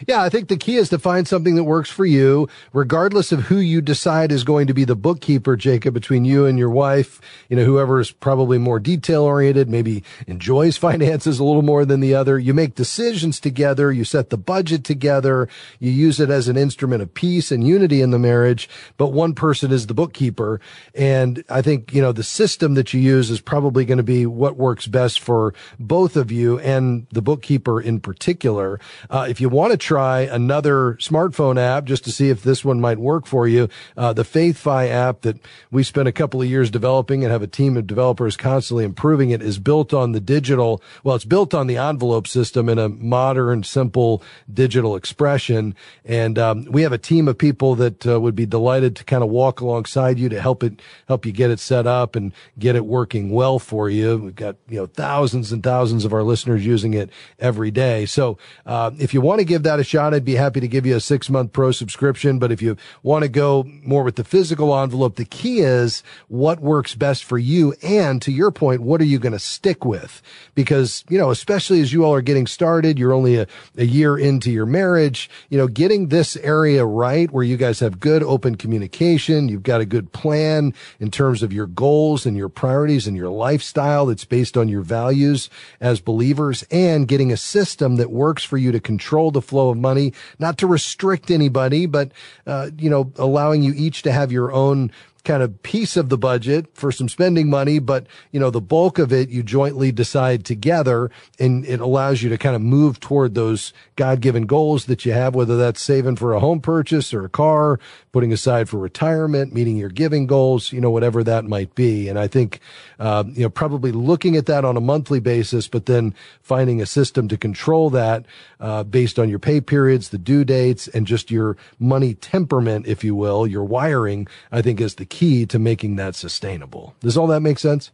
Yeah, 0.06 0.22
I 0.22 0.28
think 0.28 0.48
the 0.48 0.56
key 0.56 0.76
is 0.76 0.88
to 0.90 0.98
find 0.98 1.26
something 1.26 1.56
that 1.56 1.64
works 1.64 1.90
for 1.90 2.06
you, 2.06 2.48
regardless 2.72 3.32
of 3.32 3.40
who 3.44 3.56
you 3.56 3.80
decide 3.80 4.30
is 4.30 4.44
going 4.44 4.68
to 4.68 4.74
be 4.74 4.84
the 4.84 4.94
bookkeeper, 4.94 5.56
Jacob, 5.56 5.94
between 5.94 6.24
you 6.24 6.46
and 6.46 6.58
your 6.58 6.70
wife. 6.70 7.20
You 7.48 7.56
know, 7.56 7.64
whoever 7.64 7.98
is 7.98 8.12
probably 8.12 8.56
more 8.56 8.78
detail 8.78 9.22
oriented, 9.22 9.68
maybe 9.68 10.04
enjoys 10.28 10.76
finances 10.84 11.38
a 11.40 11.44
little 11.44 11.62
more 11.62 11.84
than 11.84 12.00
the 12.00 12.14
other. 12.14 12.38
You 12.38 12.54
make 12.54 12.76
decisions 12.76 13.40
together. 13.40 13.90
You 13.90 14.04
set 14.04 14.30
the 14.30 14.38
budget 14.38 14.84
together. 14.84 15.48
You 15.80 15.90
use 15.90 16.20
it 16.20 16.30
as 16.30 16.46
an 16.46 16.56
instrument 16.56 17.02
of 17.02 17.12
peace 17.12 17.50
and 17.50 17.66
unity 17.66 18.00
in 18.00 18.10
the 18.10 18.18
marriage, 18.18 18.68
but 18.96 19.08
one 19.08 19.34
person 19.34 19.72
is 19.72 19.88
the 19.88 19.94
bookkeeper. 19.94 20.60
And 20.94 21.42
I 21.48 21.62
think, 21.62 21.92
you 21.92 22.00
know, 22.00 22.12
the 22.12 22.22
system 22.22 22.74
that 22.74 22.94
you 22.94 23.00
use 23.00 23.28
is 23.28 23.40
probably 23.40 23.84
going 23.84 23.98
to 23.98 24.04
be 24.04 24.24
what 24.24 24.56
works 24.56 24.86
best 24.86 25.18
for 25.18 25.52
both 25.80 26.16
of 26.16 26.30
you 26.30 26.60
and 26.60 27.06
the 27.10 27.22
bookkeeper 27.22 27.80
in 27.80 27.98
particular. 27.98 28.78
Uh, 29.10 29.26
if 29.28 29.40
you 29.40 29.48
want 29.48 29.63
want 29.64 29.72
to 29.72 29.78
try 29.78 30.20
another 30.20 30.92
smartphone 31.00 31.58
app 31.58 31.86
just 31.86 32.04
to 32.04 32.12
see 32.12 32.28
if 32.28 32.42
this 32.42 32.66
one 32.66 32.82
might 32.82 32.98
work 32.98 33.24
for 33.24 33.48
you, 33.48 33.66
uh, 33.96 34.12
the 34.12 34.22
FaithFi 34.22 34.90
app 34.90 35.22
that 35.22 35.38
we 35.70 35.82
spent 35.82 36.06
a 36.06 36.12
couple 36.12 36.42
of 36.42 36.46
years 36.46 36.70
developing 36.70 37.24
and 37.24 37.32
have 37.32 37.40
a 37.40 37.46
team 37.46 37.78
of 37.78 37.86
developers 37.86 38.36
constantly 38.36 38.84
improving 38.84 39.30
it 39.30 39.40
is 39.40 39.58
built 39.58 39.94
on 39.94 40.12
the 40.12 40.20
digital, 40.20 40.82
well, 41.02 41.16
it's 41.16 41.24
built 41.24 41.54
on 41.54 41.66
the 41.66 41.78
envelope 41.78 42.26
system 42.26 42.68
in 42.68 42.78
a 42.78 42.90
modern, 42.90 43.62
simple 43.62 44.22
digital 44.52 44.96
expression. 44.96 45.74
And 46.04 46.38
um, 46.38 46.66
we 46.66 46.82
have 46.82 46.92
a 46.92 46.98
team 46.98 47.26
of 47.26 47.38
people 47.38 47.74
that 47.76 48.06
uh, 48.06 48.20
would 48.20 48.34
be 48.34 48.44
delighted 48.44 48.94
to 48.96 49.04
kind 49.04 49.22
of 49.22 49.30
walk 49.30 49.62
alongside 49.62 50.18
you 50.18 50.28
to 50.28 50.42
help 50.42 50.62
it, 50.62 50.82
help 51.08 51.24
you 51.24 51.32
get 51.32 51.50
it 51.50 51.58
set 51.58 51.86
up 51.86 52.16
and 52.16 52.34
get 52.58 52.76
it 52.76 52.84
working 52.84 53.30
well 53.30 53.58
for 53.58 53.88
you. 53.88 54.18
We've 54.18 54.36
got, 54.36 54.56
you 54.68 54.76
know, 54.76 54.86
thousands 54.86 55.52
and 55.52 55.62
thousands 55.62 56.04
of 56.04 56.12
our 56.12 56.22
listeners 56.22 56.66
using 56.66 56.92
it 56.92 57.08
every 57.38 57.70
day. 57.70 58.04
So 58.04 58.36
uh, 58.66 58.90
if 58.98 59.14
you 59.14 59.22
want 59.22 59.38
to 59.38 59.46
get 59.46 59.53
give 59.54 59.62
that 59.62 59.78
a 59.78 59.84
shot, 59.84 60.12
I'd 60.12 60.24
be 60.24 60.34
happy 60.34 60.58
to 60.58 60.66
give 60.66 60.84
you 60.84 60.96
a 60.96 61.00
six 61.00 61.30
month 61.30 61.52
pro 61.52 61.70
subscription. 61.70 62.40
But 62.40 62.50
if 62.50 62.60
you 62.60 62.76
want 63.04 63.22
to 63.22 63.28
go 63.28 63.64
more 63.84 64.02
with 64.02 64.16
the 64.16 64.24
physical 64.24 64.76
envelope, 64.76 65.14
the 65.14 65.24
key 65.24 65.60
is 65.60 66.02
what 66.26 66.58
works 66.58 66.96
best 66.96 67.22
for 67.22 67.38
you. 67.38 67.72
And 67.80 68.20
to 68.22 68.32
your 68.32 68.50
point, 68.50 68.82
what 68.82 69.00
are 69.00 69.04
you 69.04 69.20
going 69.20 69.32
to 69.32 69.38
stick 69.38 69.84
with? 69.84 70.20
Because, 70.56 71.04
you 71.08 71.18
know, 71.18 71.30
especially 71.30 71.80
as 71.80 71.92
you 71.92 72.04
all 72.04 72.12
are 72.12 72.20
getting 72.20 72.48
started, 72.48 72.98
you're 72.98 73.12
only 73.12 73.36
a, 73.36 73.46
a 73.76 73.84
year 73.84 74.18
into 74.18 74.50
your 74.50 74.66
marriage, 74.66 75.30
you 75.50 75.56
know, 75.56 75.68
getting 75.68 76.08
this 76.08 76.36
area 76.38 76.84
right 76.84 77.30
where 77.30 77.44
you 77.44 77.56
guys 77.56 77.78
have 77.78 78.00
good 78.00 78.24
open 78.24 78.56
communication. 78.56 79.48
You've 79.48 79.62
got 79.62 79.80
a 79.80 79.86
good 79.86 80.10
plan 80.10 80.74
in 80.98 81.12
terms 81.12 81.44
of 81.44 81.52
your 81.52 81.68
goals 81.68 82.26
and 82.26 82.36
your 82.36 82.48
priorities 82.48 83.06
and 83.06 83.16
your 83.16 83.28
lifestyle 83.28 84.06
that's 84.06 84.24
based 84.24 84.56
on 84.56 84.68
your 84.68 84.82
values 84.82 85.48
as 85.80 86.00
believers 86.00 86.64
and 86.72 87.06
getting 87.06 87.30
a 87.30 87.36
system 87.36 87.96
that 87.96 88.10
works 88.10 88.42
for 88.42 88.58
you 88.58 88.72
to 88.72 88.80
control 88.80 89.30
the 89.30 89.43
flow 89.44 89.70
of 89.70 89.78
money, 89.78 90.12
not 90.38 90.58
to 90.58 90.66
restrict 90.66 91.30
anybody, 91.30 91.86
but, 91.86 92.12
uh, 92.46 92.70
you 92.78 92.90
know, 92.90 93.12
allowing 93.16 93.62
you 93.62 93.72
each 93.76 94.02
to 94.02 94.12
have 94.12 94.32
your 94.32 94.52
own 94.52 94.90
kind 95.24 95.42
of 95.42 95.62
piece 95.62 95.96
of 95.96 96.10
the 96.10 96.18
budget 96.18 96.66
for 96.74 96.92
some 96.92 97.08
spending 97.08 97.48
money, 97.48 97.78
but 97.78 98.06
you 98.30 98.38
know, 98.38 98.50
the 98.50 98.60
bulk 98.60 98.98
of 98.98 99.12
it 99.12 99.30
you 99.30 99.42
jointly 99.42 99.90
decide 99.90 100.44
together 100.44 101.10
and 101.38 101.64
it 101.64 101.80
allows 101.80 102.22
you 102.22 102.28
to 102.28 102.38
kind 102.38 102.54
of 102.54 102.62
move 102.62 103.00
toward 103.00 103.34
those 103.34 103.72
God-given 103.96 104.46
goals 104.46 104.84
that 104.84 105.06
you 105.06 105.12
have, 105.12 105.34
whether 105.34 105.56
that's 105.56 105.80
saving 105.80 106.16
for 106.16 106.34
a 106.34 106.40
home 106.40 106.60
purchase 106.60 107.14
or 107.14 107.24
a 107.24 107.28
car, 107.28 107.80
putting 108.12 108.32
aside 108.32 108.68
for 108.68 108.78
retirement, 108.78 109.54
meeting 109.54 109.76
your 109.76 109.88
giving 109.88 110.26
goals, 110.26 110.72
you 110.72 110.80
know, 110.80 110.90
whatever 110.90 111.24
that 111.24 111.44
might 111.44 111.74
be. 111.74 112.08
And 112.08 112.18
I 112.18 112.28
think, 112.28 112.60
uh, 112.98 113.24
you 113.32 113.42
know, 113.42 113.50
probably 113.50 113.92
looking 113.92 114.36
at 114.36 114.46
that 114.46 114.64
on 114.64 114.76
a 114.76 114.80
monthly 114.80 115.20
basis, 115.20 115.68
but 115.68 115.86
then 115.86 116.14
finding 116.42 116.80
a 116.82 116.86
system 116.86 117.28
to 117.28 117.36
control 117.36 117.90
that, 117.90 118.26
uh, 118.60 118.84
based 118.84 119.18
on 119.18 119.28
your 119.28 119.38
pay 119.38 119.60
periods, 119.60 120.10
the 120.10 120.18
due 120.18 120.44
dates, 120.44 120.86
and 120.88 121.06
just 121.06 121.30
your 121.30 121.56
money 121.78 122.14
temperament, 122.14 122.86
if 122.86 123.02
you 123.02 123.14
will, 123.14 123.46
your 123.46 123.64
wiring, 123.64 124.28
I 124.52 124.60
think 124.62 124.80
is 124.80 124.96
the 124.96 125.06
key 125.14 125.46
to 125.46 125.58
making 125.58 125.96
that 125.96 126.14
sustainable. 126.16 126.94
Does 127.00 127.16
all 127.16 127.26
that 127.28 127.40
make 127.40 127.58
sense? 127.58 127.90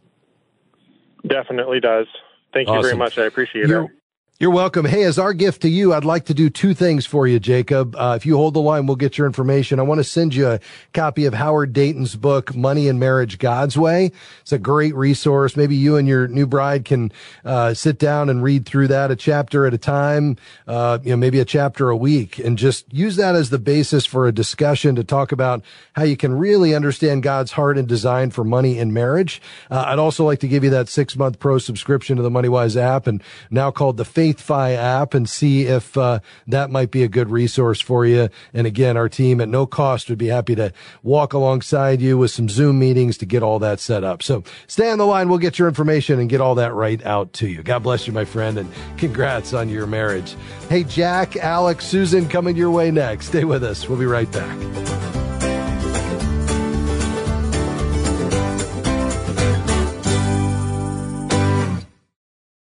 Definitely 1.27 1.79
does. 1.79 2.07
Thank 2.53 2.67
awesome. 2.67 2.77
you 2.77 2.83
very 2.83 2.97
much. 2.97 3.17
I 3.17 3.25
appreciate 3.25 3.67
You're- 3.67 3.85
it. 3.85 3.91
You're 4.41 4.49
welcome. 4.49 4.85
Hey, 4.85 5.03
as 5.03 5.19
our 5.19 5.33
gift 5.33 5.61
to 5.61 5.69
you, 5.69 5.93
I'd 5.93 6.03
like 6.03 6.25
to 6.25 6.33
do 6.33 6.49
two 6.49 6.73
things 6.73 7.05
for 7.05 7.27
you, 7.27 7.39
Jacob. 7.39 7.95
Uh, 7.95 8.15
if 8.17 8.25
you 8.25 8.37
hold 8.37 8.55
the 8.55 8.59
line, 8.59 8.87
we'll 8.87 8.95
get 8.95 9.15
your 9.15 9.27
information. 9.27 9.79
I 9.79 9.83
want 9.83 9.99
to 9.99 10.03
send 10.03 10.33
you 10.33 10.47
a 10.47 10.59
copy 10.95 11.25
of 11.25 11.35
Howard 11.35 11.73
Dayton's 11.73 12.15
book, 12.15 12.55
Money 12.55 12.87
and 12.87 12.99
Marriage 12.99 13.37
God's 13.37 13.77
Way. 13.77 14.11
It's 14.41 14.51
a 14.51 14.57
great 14.57 14.95
resource. 14.95 15.55
Maybe 15.55 15.75
you 15.75 15.95
and 15.95 16.07
your 16.07 16.27
new 16.27 16.47
bride 16.47 16.85
can 16.85 17.11
uh, 17.45 17.75
sit 17.75 17.99
down 17.99 18.31
and 18.31 18.41
read 18.41 18.65
through 18.65 18.87
that 18.87 19.11
a 19.11 19.15
chapter 19.15 19.67
at 19.67 19.75
a 19.75 19.77
time, 19.77 20.37
uh, 20.65 20.97
you 21.03 21.11
know, 21.11 21.17
maybe 21.17 21.39
a 21.39 21.45
chapter 21.45 21.91
a 21.91 21.95
week, 21.95 22.39
and 22.39 22.57
just 22.57 22.91
use 22.91 23.17
that 23.17 23.35
as 23.35 23.51
the 23.51 23.59
basis 23.59 24.07
for 24.07 24.27
a 24.27 24.31
discussion 24.31 24.95
to 24.95 25.03
talk 25.03 25.31
about 25.31 25.63
how 25.93 26.01
you 26.01 26.17
can 26.17 26.33
really 26.33 26.73
understand 26.73 27.21
God's 27.21 27.51
heart 27.51 27.77
and 27.77 27.87
design 27.87 28.31
for 28.31 28.43
money 28.43 28.79
and 28.79 28.91
marriage. 28.91 29.39
Uh, 29.69 29.83
I'd 29.85 29.99
also 29.99 30.25
like 30.25 30.39
to 30.39 30.47
give 30.47 30.63
you 30.63 30.71
that 30.71 30.89
six 30.89 31.15
month 31.15 31.37
pro 31.37 31.59
subscription 31.59 32.17
to 32.17 32.23
the 32.23 32.31
MoneyWise 32.31 32.75
app 32.75 33.05
and 33.05 33.21
now 33.51 33.69
called 33.69 33.97
the 33.97 34.03
Faith 34.03 34.30
FaithFi 34.31 34.75
app 34.75 35.13
and 35.13 35.29
see 35.29 35.65
if 35.65 35.97
uh, 35.97 36.19
that 36.47 36.69
might 36.69 36.91
be 36.91 37.03
a 37.03 37.07
good 37.07 37.29
resource 37.29 37.81
for 37.81 38.05
you. 38.05 38.29
And 38.53 38.67
again, 38.67 38.97
our 38.97 39.09
team 39.09 39.41
at 39.41 39.49
no 39.49 39.65
cost 39.65 40.09
would 40.09 40.17
be 40.17 40.27
happy 40.27 40.55
to 40.55 40.73
walk 41.03 41.33
alongside 41.33 42.01
you 42.01 42.17
with 42.17 42.31
some 42.31 42.49
Zoom 42.49 42.79
meetings 42.79 43.17
to 43.19 43.25
get 43.25 43.43
all 43.43 43.59
that 43.59 43.79
set 43.79 44.03
up. 44.03 44.23
So 44.23 44.43
stay 44.67 44.89
on 44.89 44.97
the 44.97 45.05
line. 45.05 45.29
We'll 45.29 45.39
get 45.39 45.59
your 45.59 45.67
information 45.67 46.19
and 46.19 46.29
get 46.29 46.41
all 46.41 46.55
that 46.55 46.73
right 46.73 47.03
out 47.05 47.33
to 47.33 47.47
you. 47.47 47.63
God 47.63 47.83
bless 47.83 48.07
you, 48.07 48.13
my 48.13 48.25
friend, 48.25 48.57
and 48.57 48.71
congrats 48.97 49.53
on 49.53 49.69
your 49.69 49.87
marriage. 49.87 50.35
Hey, 50.69 50.83
Jack, 50.83 51.35
Alex, 51.37 51.85
Susan 51.85 52.27
coming 52.27 52.55
your 52.55 52.71
way 52.71 52.91
next. 52.91 53.27
Stay 53.27 53.43
with 53.43 53.63
us. 53.63 53.87
We'll 53.87 53.99
be 53.99 54.05
right 54.05 54.31
back. 54.31 55.20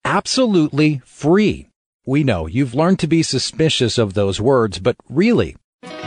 Absolutely 0.08 1.02
free. 1.04 1.68
We 2.06 2.24
know 2.24 2.46
you've 2.46 2.74
learned 2.74 2.98
to 3.00 3.06
be 3.06 3.22
suspicious 3.22 3.98
of 3.98 4.14
those 4.14 4.40
words, 4.40 4.78
but 4.78 4.96
really, 5.10 5.54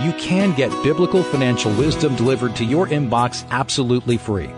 you 0.02 0.12
can 0.14 0.56
get 0.56 0.72
biblical 0.84 1.22
financial 1.22 1.72
wisdom 1.76 2.16
delivered 2.16 2.56
to 2.56 2.66
your 2.66 2.88
inbox 2.88 3.48
absolutely 3.52 4.18
free. 4.18 4.50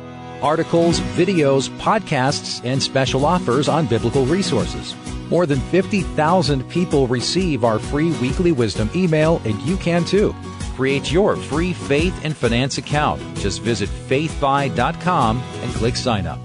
Articles, 0.42 1.02
videos, 1.18 1.68
podcasts, 1.80 2.64
and 2.64 2.82
special 2.82 3.26
offers 3.26 3.68
on 3.68 3.86
biblical 3.86 4.26
resources. 4.26 4.96
More 5.30 5.46
than 5.46 5.60
50,000 5.60 6.70
people 6.70 7.08
receive 7.08 7.66
our 7.66 7.80
free 7.80 8.12
weekly 8.22 8.54
wisdom 8.54 8.90
email, 8.96 9.42
and 9.44 9.62
you 9.64 9.76
can 9.76 10.06
too. 10.06 10.34
Create 10.76 11.12
your 11.12 11.36
free 11.36 11.74
faith 11.74 12.18
and 12.24 12.36
finance 12.36 12.78
account. 12.78 13.22
Just 13.40 13.62
visit 13.62 13.90
faithfi.com 13.90 15.44
and 15.62 15.74
click 15.74 15.98
sign 15.98 16.28
up. 16.28 16.40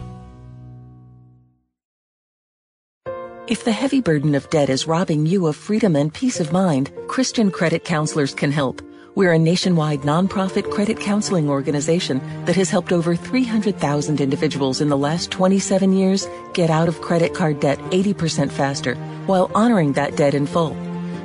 If 3.48 3.64
the 3.64 3.72
heavy 3.72 4.02
burden 4.02 4.34
of 4.34 4.50
debt 4.50 4.68
is 4.68 4.86
robbing 4.86 5.24
you 5.24 5.46
of 5.46 5.56
freedom 5.56 5.96
and 5.96 6.12
peace 6.12 6.38
of 6.38 6.52
mind, 6.52 6.92
Christian 7.06 7.50
Credit 7.50 7.82
Counselors 7.82 8.34
can 8.34 8.52
help. 8.52 8.82
We're 9.14 9.32
a 9.32 9.38
nationwide 9.38 10.02
nonprofit 10.02 10.70
credit 10.70 11.00
counseling 11.00 11.48
organization 11.48 12.20
that 12.44 12.56
has 12.56 12.68
helped 12.68 12.92
over 12.92 13.16
300,000 13.16 14.20
individuals 14.20 14.82
in 14.82 14.90
the 14.90 14.98
last 14.98 15.30
27 15.30 15.94
years 15.94 16.28
get 16.52 16.68
out 16.68 16.88
of 16.88 17.00
credit 17.00 17.32
card 17.32 17.58
debt 17.58 17.78
80% 17.90 18.52
faster 18.52 18.96
while 19.24 19.50
honoring 19.54 19.94
that 19.94 20.14
debt 20.14 20.34
in 20.34 20.44
full. 20.44 20.76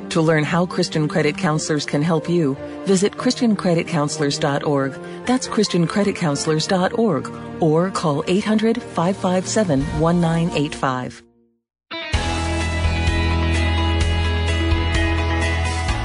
To 0.08 0.22
learn 0.22 0.44
how 0.44 0.64
Christian 0.64 1.08
Credit 1.08 1.36
Counselors 1.36 1.84
can 1.84 2.00
help 2.00 2.26
you, 2.26 2.56
visit 2.86 3.12
ChristianCreditCounselors.org. 3.12 5.26
That's 5.26 5.46
ChristianCreditCounselors.org 5.46 7.62
or 7.62 7.90
call 7.90 8.24
800 8.26 8.82
557 8.82 9.80
1985. 10.00 11.22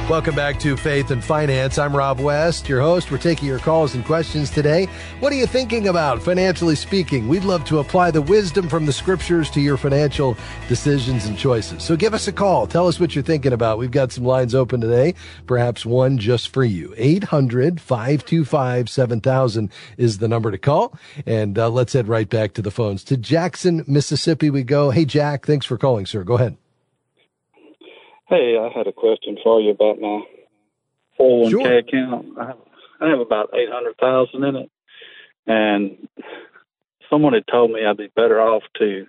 Welcome 0.10 0.34
back 0.34 0.60
to 0.62 0.76
Faith 0.76 1.12
and 1.12 1.24
Finance. 1.24 1.78
I'm 1.78 1.96
Rob 1.96 2.20
West, 2.20 2.68
your 2.68 2.82
host. 2.82 3.12
We're 3.12 3.20
taking 3.20 3.48
your 3.48 3.60
calls 3.60 3.94
and 3.94 4.04
questions 4.04 4.50
today. 4.50 4.88
What 5.20 5.32
are 5.32 5.36
you 5.36 5.46
thinking 5.46 5.88
about, 5.88 6.20
financially 6.20 6.74
speaking? 6.74 7.28
We'd 7.28 7.44
love 7.44 7.64
to 7.66 7.78
apply 7.78 8.10
the 8.10 8.24
wisdom 8.24 8.70
from 8.70 8.88
the 8.88 8.92
scriptures 8.92 9.52
to 9.52 9.62
your 9.62 9.78
financial 9.78 10.36
decisions 10.68 11.28
and 11.28 11.38
choices. 11.38 11.84
So 11.84 11.96
give 11.96 12.16
us 12.16 12.28
a 12.28 12.34
call. 12.34 12.66
Tell 12.66 12.88
us 12.88 13.00
what 13.00 13.14
you're 13.14 13.24
thinking 13.24 13.54
about. 13.54 13.78
We've 13.78 13.92
got 13.92 14.12
some 14.12 14.24
lines 14.24 14.56
open 14.56 14.82
today, 14.82 15.14
perhaps 15.46 15.86
one 15.86 16.18
just 16.18 16.52
for 16.52 16.64
you. 16.64 16.92
800 16.98 17.80
525 17.80 18.90
7000 18.90 19.72
is 19.98 20.18
the 20.18 20.28
number 20.28 20.50
to 20.50 20.58
call. 20.58 20.98
And 21.28 21.56
uh, 21.60 21.70
let's 21.70 21.94
head 21.94 22.08
right 22.08 22.28
back 22.28 22.54
to 22.54 22.64
the 22.64 22.72
phones. 22.72 23.04
To 23.04 23.16
Jackson, 23.16 23.84
Mississippi, 23.86 24.50
we 24.50 24.64
go. 24.64 24.90
Hey, 24.90 25.06
Jack, 25.06 25.46
thanks 25.46 25.68
for 25.68 25.78
calling, 25.78 26.08
sir. 26.08 26.24
Go 26.24 26.34
ahead. 26.34 26.58
Hey, 28.30 28.60
I 28.60 28.70
had 28.78 28.86
a 28.86 28.92
question 28.92 29.40
for 29.44 29.60
you 29.60 29.72
about 29.72 30.00
my 30.00 30.22
401k 31.20 31.50
sure. 31.50 31.78
account. 31.80 32.26
I 32.40 32.46
have, 32.46 32.58
I 33.02 33.10
have 33.10 33.20
about 33.20 33.50
800,000 33.56 34.44
in 34.44 34.56
it. 34.56 34.72
And 35.48 36.08
someone 37.10 37.34
had 37.34 37.48
told 37.48 37.72
me 37.72 37.84
I'd 37.84 37.98
be 37.98 38.12
better 38.16 38.40
off 38.40 38.62
to 38.78 39.08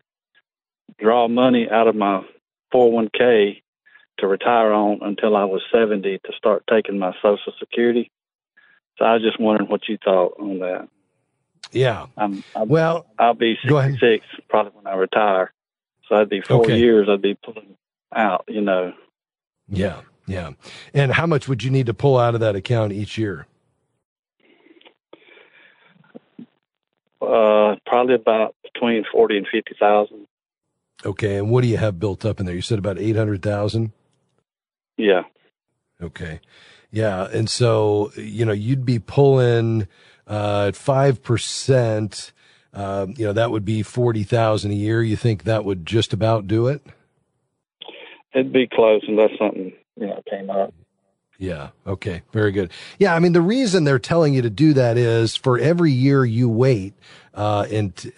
draw 0.98 1.28
money 1.28 1.68
out 1.70 1.86
of 1.86 1.94
my 1.94 2.22
401k 2.72 3.60
to 4.20 4.26
retire 4.26 4.72
on 4.72 5.00
until 5.02 5.36
I 5.36 5.44
was 5.44 5.60
70 5.70 6.18
to 6.18 6.32
start 6.38 6.64
taking 6.70 6.98
my 6.98 7.12
Social 7.20 7.52
Security. 7.58 8.10
So 8.98 9.04
I 9.04 9.14
was 9.14 9.22
just 9.22 9.38
wondering 9.38 9.68
what 9.68 9.86
you 9.86 9.98
thought 10.02 10.36
on 10.40 10.60
that. 10.60 10.88
Yeah. 11.72 12.06
I'm, 12.16 12.42
I'm, 12.56 12.68
well, 12.68 13.04
I'll 13.18 13.34
be 13.34 13.58
66 13.62 14.24
probably 14.48 14.72
when 14.72 14.86
I 14.86 14.96
retire. 14.96 15.52
So 16.08 16.14
that'd 16.14 16.30
be 16.30 16.40
four 16.40 16.62
okay. 16.62 16.78
years 16.78 17.06
I'd 17.10 17.20
be 17.20 17.34
pulling 17.34 17.76
out, 18.14 18.46
you 18.48 18.62
know. 18.62 18.94
Yeah, 19.70 20.00
yeah. 20.26 20.50
And 20.92 21.12
how 21.12 21.26
much 21.26 21.48
would 21.48 21.62
you 21.62 21.70
need 21.70 21.86
to 21.86 21.94
pull 21.94 22.18
out 22.18 22.34
of 22.34 22.40
that 22.40 22.56
account 22.56 22.92
each 22.92 23.16
year? 23.16 23.46
Uh, 27.22 27.76
probably 27.86 28.14
about 28.14 28.56
between 28.62 29.04
forty 29.12 29.36
and 29.36 29.46
fifty 29.50 29.74
thousand. 29.78 30.26
Okay, 31.04 31.36
and 31.36 31.50
what 31.50 31.62
do 31.62 31.68
you 31.68 31.76
have 31.76 31.98
built 31.98 32.24
up 32.24 32.40
in 32.40 32.46
there? 32.46 32.54
You 32.54 32.62
said 32.62 32.78
about 32.78 32.98
eight 32.98 33.16
hundred 33.16 33.42
thousand. 33.42 33.92
Yeah. 34.96 35.22
Okay. 36.02 36.40
Yeah, 36.90 37.28
and 37.32 37.48
so 37.48 38.10
you 38.16 38.44
know 38.44 38.52
you'd 38.52 38.84
be 38.84 38.98
pulling 38.98 39.86
uh, 40.26 40.66
at 40.68 40.76
five 40.76 41.22
percent. 41.22 42.32
Um, 42.72 43.14
you 43.16 43.26
know 43.26 43.32
that 43.32 43.50
would 43.50 43.64
be 43.64 43.82
forty 43.82 44.24
thousand 44.24 44.72
a 44.72 44.74
year. 44.74 45.02
You 45.02 45.16
think 45.16 45.44
that 45.44 45.64
would 45.64 45.86
just 45.86 46.12
about 46.12 46.46
do 46.46 46.66
it? 46.66 46.82
It'd 48.34 48.52
be 48.52 48.66
close 48.66 49.02
unless 49.06 49.30
something 49.38 49.72
you 49.96 50.06
know 50.06 50.22
came 50.28 50.50
up. 50.50 50.72
Yeah. 51.38 51.70
Okay. 51.86 52.20
Very 52.34 52.52
good. 52.52 52.70
Yeah. 52.98 53.14
I 53.14 53.18
mean, 53.18 53.32
the 53.32 53.40
reason 53.40 53.84
they're 53.84 53.98
telling 53.98 54.34
you 54.34 54.42
to 54.42 54.50
do 54.50 54.74
that 54.74 54.98
is 54.98 55.36
for 55.36 55.58
every 55.58 55.90
year 55.90 56.22
you 56.22 56.50
wait, 56.50 56.92
uh, 57.32 57.64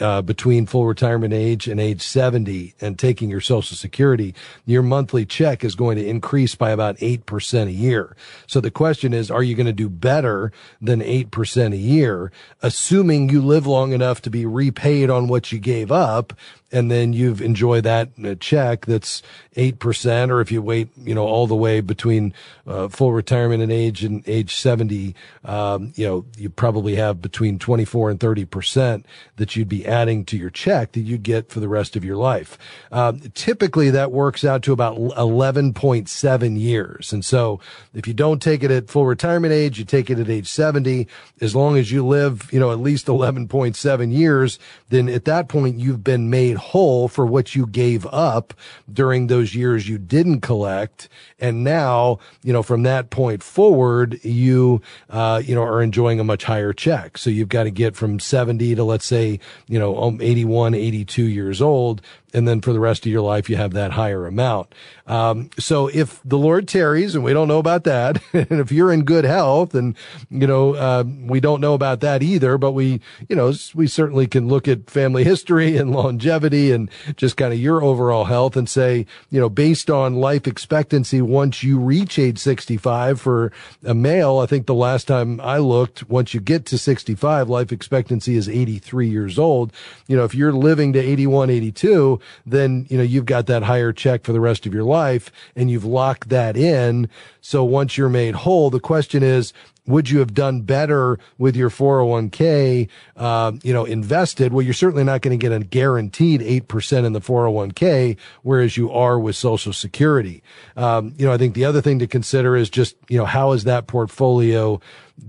uh, 0.01 0.23
between 0.23 0.67
full 0.67 0.87
retirement 0.87 1.33
age 1.33 1.69
and 1.69 1.79
age 1.79 2.03
70 2.03 2.75
and 2.81 2.99
taking 2.99 3.31
your 3.31 3.41
social 3.41 3.77
security, 3.77 4.35
your 4.65 4.83
monthly 4.83 5.25
check 5.25 5.63
is 5.63 5.75
going 5.75 5.97
to 5.97 6.07
increase 6.07 6.55
by 6.55 6.71
about 6.71 6.97
8% 6.97 7.67
a 7.67 7.71
year. 7.71 8.17
So 8.47 8.61
the 8.61 8.71
question 8.71 9.13
is, 9.13 9.31
are 9.31 9.43
you 9.43 9.55
going 9.55 9.67
to 9.67 9.73
do 9.73 9.89
better 9.89 10.51
than 10.81 11.01
8% 11.01 11.73
a 11.73 11.77
year, 11.77 12.33
assuming 12.63 13.29
you 13.29 13.43
live 13.43 13.67
long 13.67 13.93
enough 13.93 14.23
to 14.23 14.31
be 14.31 14.47
repaid 14.47 15.11
on 15.11 15.29
what 15.29 15.53
you 15.53 15.59
gave 15.59 15.93
up 15.93 16.33
and 16.73 16.91
then 16.91 17.13
you've 17.13 17.43
enjoyed 17.43 17.85
that 17.85 18.09
uh, 18.25 18.35
check 18.37 18.87
that's 18.87 19.23
8%, 19.57 20.31
or 20.31 20.41
if 20.41 20.51
you 20.51 20.63
wait, 20.63 20.89
you 20.97 21.15
know, 21.15 21.27
all 21.27 21.47
the 21.47 21.55
way 21.55 21.81
between 21.81 22.33
uh, 22.67 22.89
full 22.89 23.13
retirement 23.13 23.63
and 23.63 23.71
age 23.71 24.03
and 24.03 24.27
age 24.27 24.55
70, 24.55 25.15
um, 25.45 25.93
you 25.95 26.07
know, 26.07 26.25
you 26.39 26.49
probably 26.49 26.97
have 26.97 27.21
between 27.21 27.59
24 27.59 28.11
and 28.11 28.19
30% 28.21 29.05
that 29.37 29.55
you'd 29.55 29.69
be 29.69 29.87
adding 29.87 30.25
to 30.25 30.39
your 30.39 30.49
check 30.49 30.93
that 30.93 31.01
you'd 31.01 31.23
get 31.23 31.51
for 31.51 31.61
the 31.61 31.69
rest 31.69 31.97
of 31.97 32.05
your 32.05 32.17
life. 32.17 32.57
Um, 32.91 33.21
typically 33.35 33.91
that 33.91 34.11
works 34.11 34.45
out 34.45 34.63
to 34.63 34.73
about 34.73 34.97
11.7 34.97 36.59
years. 36.59 37.13
And 37.13 37.25
so 37.25 37.61
if 37.93 38.09
you 38.09 38.15
don't 38.15 38.41
take 38.41 38.63
it 38.63 38.71
at 38.71 38.89
full 38.89 39.07
retirement 39.07 39.53
age, 39.53 39.79
you 39.79 39.85
take 39.85 40.09
it 40.09 40.19
at 40.19 40.31
age 40.31 40.49
70, 40.49 41.07
as 41.43 41.55
long 41.55 41.77
as 41.77 41.93
you 41.93 42.07
live, 42.07 42.51
you 42.53 42.59
know, 42.59 42.73
at 42.73 42.81
least 42.81 43.07
11.7 43.07 44.13
years, 44.13 44.59
then 44.89 45.09
at 45.11 45.27
that 45.27 45.49
point 45.49 45.79
you've 45.79 46.05
been 46.05 46.31
made 46.31 46.57
whole 46.63 47.09
for 47.09 47.27
what 47.27 47.55
you 47.55 47.67
gave 47.67 48.07
up 48.07 48.55
during 48.91 49.27
those 49.27 49.55
years 49.55 49.89
you 49.89 49.99
didn't 49.99 50.41
collect. 50.41 51.09
And 51.39 51.65
now, 51.65 52.19
you 52.43 52.53
know, 52.53 52.63
from 52.63 52.85
that 52.85 53.11
point 53.11 53.43
forward, 53.43 54.23
you, 54.25 54.81
uh, 55.11 55.43
you 55.45 55.55
know, 55.55 55.63
are 55.63 55.83
enjoying 55.83 56.21
a 56.21 56.25
much 56.25 56.45
higher 56.45 56.73
check. 56.73 57.19
So 57.19 57.31
you've 57.31 57.49
got 57.49 57.65
to 57.65 57.71
get 57.71 57.97
from 57.97 58.21
70 58.21 58.77
to 58.77 58.85
let's 58.85 59.05
say, 59.05 59.41
you 59.67 59.79
know, 59.79 60.01
um, 60.03 60.21
81, 60.21 60.75
82 60.75 61.25
years 61.25 61.61
old 61.61 62.01
and 62.33 62.49
then 62.49 62.61
for 62.61 62.73
the 62.73 62.81
rest 62.81 63.05
of 63.07 63.13
your 63.13 63.21
life 63.21 63.51
you 63.51 63.57
have 63.57 63.73
that 63.73 63.93
higher 63.93 64.27
amount. 64.27 64.75
Um, 65.07 65.51
so 65.59 65.89
if 65.89 66.21
the 66.25 66.39
Lord 66.39 66.69
tarries, 66.69 67.15
and 67.15 67.25
we 67.25 67.33
don't 67.33 67.49
know 67.49 67.59
about 67.59 67.85
that, 67.85 68.23
and 68.33 68.61
if 68.61 68.71
you're 68.71 68.93
in 68.93 69.05
good 69.05 69.25
health, 69.25 69.75
and 69.75 69.97
you 70.31 70.47
know 70.47 70.75
uh, 70.75 71.05
we 71.07 71.41
don't 71.41 71.61
know 71.61 71.75
about 71.75 72.01
that 72.01 72.23
either, 72.23 72.57
but 72.59 72.73
we 72.73 73.01
you 73.29 73.37
know 73.37 73.53
we 73.75 73.87
certainly 73.87 74.27
can 74.27 74.49
look 74.49 74.69
at 74.69 74.89
family 74.89 75.25
history 75.25 75.77
and 75.77 75.93
longevity 75.93 76.73
and 76.73 76.91
just 77.17 77.37
kind 77.37 77.53
of 77.53 77.59
your 77.59 77.83
overall 77.83 78.25
health 78.25 78.57
and 78.57 78.69
say 78.69 79.07
you 79.31 79.41
know 79.41 79.49
based 79.49 79.91
on 79.91 80.15
life 80.15 80.47
expectancy 80.47 81.21
once 81.21 81.63
you 81.63 81.79
reach 81.79 82.19
age 82.19 82.39
65 82.39 83.21
for 83.21 83.53
a 83.85 83.95
male, 83.95 84.39
I 84.39 84.47
think 84.47 84.67
the 84.67 84.75
last 84.75 85.09
time 85.09 85.41
I 85.41 85.59
looked, 85.59 86.09
once 86.09 86.33
you 86.35 86.41
get 86.41 86.65
to 86.67 86.79
65, 86.79 87.49
life 87.49 87.73
expectancy 87.73 88.37
is 88.37 88.49
83 88.49 89.09
years 89.09 89.39
old. 89.39 89.73
You 90.07 90.17
know 90.17 90.25
if 90.25 90.35
you're 90.35 90.53
living 90.53 90.93
to 90.93 91.01
81, 91.01 91.51
82, 91.51 92.21
then 92.47 92.87
you 92.89 92.97
know 92.97 93.05
you've 93.05 93.27
got 93.27 93.47
that 93.47 93.63
higher 93.63 93.93
check 93.93 94.25
for 94.25 94.33
the 94.33 94.41
rest 94.41 94.67
of 94.67 94.75
your 94.75 94.85
life 94.85 95.31
and 95.57 95.71
you've 95.71 95.85
locked 95.85 96.29
that 96.29 96.57
in. 96.57 97.09
So 97.41 97.65
once 97.65 97.97
you're 97.97 98.09
made 98.09 98.35
whole, 98.35 98.71
the 98.71 98.81
question 98.81 99.23
is, 99.23 99.53
would 99.87 100.09
you 100.09 100.21
have 100.21 100.33
done 100.35 100.63
better 100.63 101.19
with 101.39 101.57
your 101.57 101.71
401k, 101.71 102.89
uh, 103.17 103.53
you 103.63 103.73
know, 103.73 103.85
invested? 103.85 104.53
Well, 104.53 104.63
you're 104.63 104.75
certainly 104.75 105.05
not 105.05 105.23
going 105.23 105.39
to 105.39 105.43
get 105.43 105.53
a 105.53 105.65
guaranteed 105.65 106.41
8% 106.41 107.05
in 107.05 107.13
the 107.13 107.21
401k, 107.21 108.17
whereas 108.43 108.77
you 108.77 108.93
are 108.93 109.19
with 109.19 109.35
social 109.35 109.73
security. 109.73 110.43
Um, 110.77 111.15
you 111.17 111.27
know, 111.27 111.33
I 111.33 111.39
think 111.39 111.55
the 111.55 111.65
other 111.65 111.81
thing 111.81 111.99
to 111.99 112.07
consider 112.07 112.57
is 112.57 112.71
just, 112.71 112.97
you 113.09 113.19
know, 113.19 113.27
how 113.27 113.53
is 113.53 113.65
that 113.65 113.87
portfolio 113.89 114.81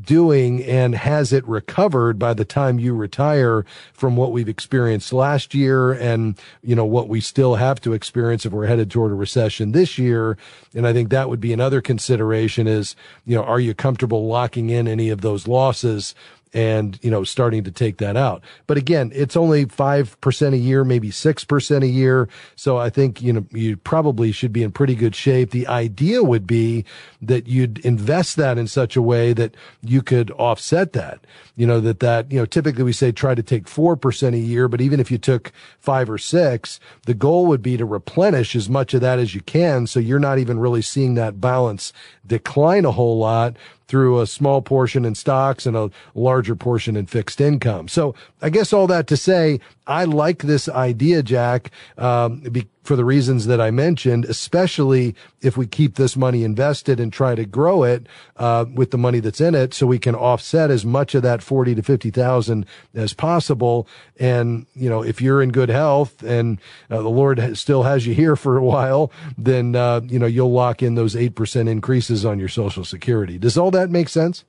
doing 0.01 0.63
and 0.63 0.95
has 0.95 1.33
it 1.33 1.47
recovered 1.47 2.17
by 2.17 2.33
the 2.33 2.45
time 2.45 2.79
you 2.79 2.95
retire 2.95 3.65
from 3.93 4.15
what 4.15 4.31
we've 4.31 4.49
experienced 4.49 5.13
last 5.13 5.53
year 5.53 5.91
and, 5.93 6.39
you 6.61 6.75
know, 6.75 6.85
what 6.85 7.07
we 7.07 7.19
still 7.19 7.55
have 7.55 7.79
to 7.81 7.93
experience 7.93 8.45
if 8.45 8.53
we're 8.53 8.65
headed 8.65 8.89
toward 8.89 9.11
a 9.11 9.15
recession 9.15 9.71
this 9.71 9.97
year. 9.97 10.37
And 10.73 10.87
I 10.87 10.93
think 10.93 11.09
that 11.09 11.29
would 11.29 11.39
be 11.39 11.53
another 11.53 11.81
consideration 11.81 12.67
is, 12.67 12.95
you 13.25 13.35
know, 13.35 13.43
are 13.43 13.59
you 13.59 13.73
comfortable 13.73 14.27
locking 14.43 14.69
in 14.69 14.89
any 14.89 15.07
of 15.07 15.21
those 15.21 15.47
losses 15.47 16.13
and, 16.53 16.99
you 17.01 17.09
know, 17.09 17.23
starting 17.23 17.63
to 17.63 17.71
take 17.71 17.97
that 17.97 18.15
out. 18.15 18.43
But 18.67 18.77
again, 18.77 19.11
it's 19.15 19.35
only 19.35 19.65
5% 19.65 20.53
a 20.53 20.57
year, 20.57 20.83
maybe 20.83 21.09
6% 21.09 21.81
a 21.81 21.87
year. 21.87 22.29
So 22.55 22.77
I 22.77 22.89
think, 22.91 23.21
you 23.21 23.33
know, 23.33 23.45
you 23.51 23.77
probably 23.77 24.31
should 24.31 24.53
be 24.53 24.61
in 24.61 24.71
pretty 24.71 24.93
good 24.95 25.15
shape. 25.15 25.49
The 25.49 25.65
idea 25.65 26.21
would 26.23 26.45
be 26.45 26.85
that 27.21 27.47
you'd 27.47 27.79
invest 27.79 28.35
that 28.35 28.57
in 28.57 28.67
such 28.67 28.95
a 28.95 29.01
way 29.01 29.33
that 29.33 29.55
you 29.81 30.03
could 30.03 30.29
offset 30.31 30.93
that. 30.93 31.25
You 31.55 31.65
know, 31.65 31.79
that 31.79 32.01
that, 32.01 32.31
you 32.31 32.37
know, 32.37 32.45
typically 32.45 32.83
we 32.83 32.93
say 32.93 33.11
try 33.11 33.33
to 33.33 33.43
take 33.43 33.65
4% 33.65 34.33
a 34.33 34.37
year, 34.37 34.67
but 34.67 34.81
even 34.81 34.99
if 34.99 35.09
you 35.09 35.17
took 35.17 35.51
five 35.79 36.09
or 36.09 36.19
six, 36.19 36.79
the 37.07 37.15
goal 37.15 37.47
would 37.47 37.63
be 37.63 37.77
to 37.77 37.85
replenish 37.85 38.55
as 38.55 38.69
much 38.69 38.93
of 38.93 39.01
that 39.01 39.17
as 39.17 39.33
you 39.33 39.41
can. 39.41 39.87
So 39.87 39.99
you're 39.99 40.19
not 40.19 40.37
even 40.37 40.59
really 40.59 40.83
seeing 40.83 41.15
that 41.15 41.41
balance 41.41 41.93
decline 42.25 42.85
a 42.85 42.91
whole 42.91 43.17
lot 43.17 43.57
through 43.87 44.21
a 44.21 44.27
small 44.27 44.61
portion 44.61 45.05
in 45.05 45.15
stocks 45.15 45.65
and 45.65 45.75
a 45.75 45.89
larger 46.15 46.55
portion 46.55 46.95
in 46.95 47.05
fixed 47.05 47.41
income. 47.41 47.87
So 47.87 48.15
I 48.41 48.49
guess 48.49 48.73
all 48.73 48.87
that 48.87 49.07
to 49.07 49.17
say, 49.17 49.59
I 49.85 50.05
like 50.05 50.43
this 50.43 50.69
idea, 50.69 51.23
Jack, 51.23 51.71
um, 51.97 52.39
be, 52.41 52.67
for 52.83 52.95
the 52.95 53.03
reasons 53.05 53.47
that 53.47 53.59
I 53.59 53.71
mentioned, 53.71 54.25
especially 54.25 55.15
if 55.41 55.57
we 55.57 55.67
keep 55.67 55.95
this 55.95 56.15
money 56.15 56.43
invested 56.43 56.99
and 56.99 57.11
try 57.11 57.35
to 57.35 57.45
grow 57.45 57.83
it 57.83 58.07
uh, 58.37 58.65
with 58.73 58.91
the 58.91 58.97
money 58.97 59.19
that's 59.19 59.41
in 59.41 59.55
it, 59.55 59.73
so 59.73 59.85
we 59.85 59.99
can 59.99 60.15
offset 60.15 60.71
as 60.71 60.85
much 60.85 61.15
of 61.15 61.23
that 61.23 61.41
forty 61.41 61.75
to 61.75 61.83
fifty 61.83 62.11
thousand 62.11 62.65
as 62.93 63.13
possible. 63.13 63.87
And 64.19 64.65
you 64.73 64.89
know, 64.89 65.03
if 65.03 65.21
you're 65.21 65.41
in 65.41 65.51
good 65.51 65.69
health 65.69 66.23
and 66.23 66.59
uh, 66.89 67.01
the 67.01 67.09
Lord 67.09 67.57
still 67.57 67.83
has 67.83 68.05
you 68.05 68.13
here 68.13 68.35
for 68.35 68.57
a 68.57 68.63
while, 68.63 69.11
then 69.37 69.75
uh, 69.75 70.01
you 70.03 70.19
know 70.19 70.27
you'll 70.27 70.51
lock 70.51 70.81
in 70.81 70.95
those 70.95 71.15
eight 71.15 71.35
percent 71.35 71.67
increases 71.69 72.25
on 72.25 72.39
your 72.39 72.49
Social 72.49 72.85
Security. 72.85 73.37
Does 73.37 73.57
all 73.57 73.71
that 73.71 73.89
make 73.89 74.09
sense? 74.09 74.45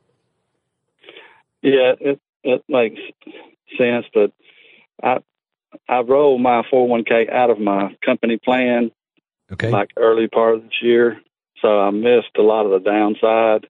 Yeah, 1.62 1.94
it 2.00 2.20
it 2.42 2.62
makes 2.68 3.00
sense, 3.78 4.06
but 4.12 4.32
I 5.02 5.18
I 5.88 6.00
rolled 6.00 6.40
my 6.40 6.62
401k 6.72 7.32
out 7.32 7.50
of 7.50 7.58
my 7.58 7.96
company 8.04 8.38
plan. 8.42 8.90
Okay. 9.52 9.70
Like 9.70 9.90
early 9.96 10.26
part 10.26 10.54
of 10.54 10.62
this 10.62 10.82
year, 10.82 11.20
so 11.60 11.80
I 11.80 11.90
missed 11.90 12.30
a 12.38 12.42
lot 12.42 12.64
of 12.64 12.72
the 12.72 12.90
downside. 12.90 13.68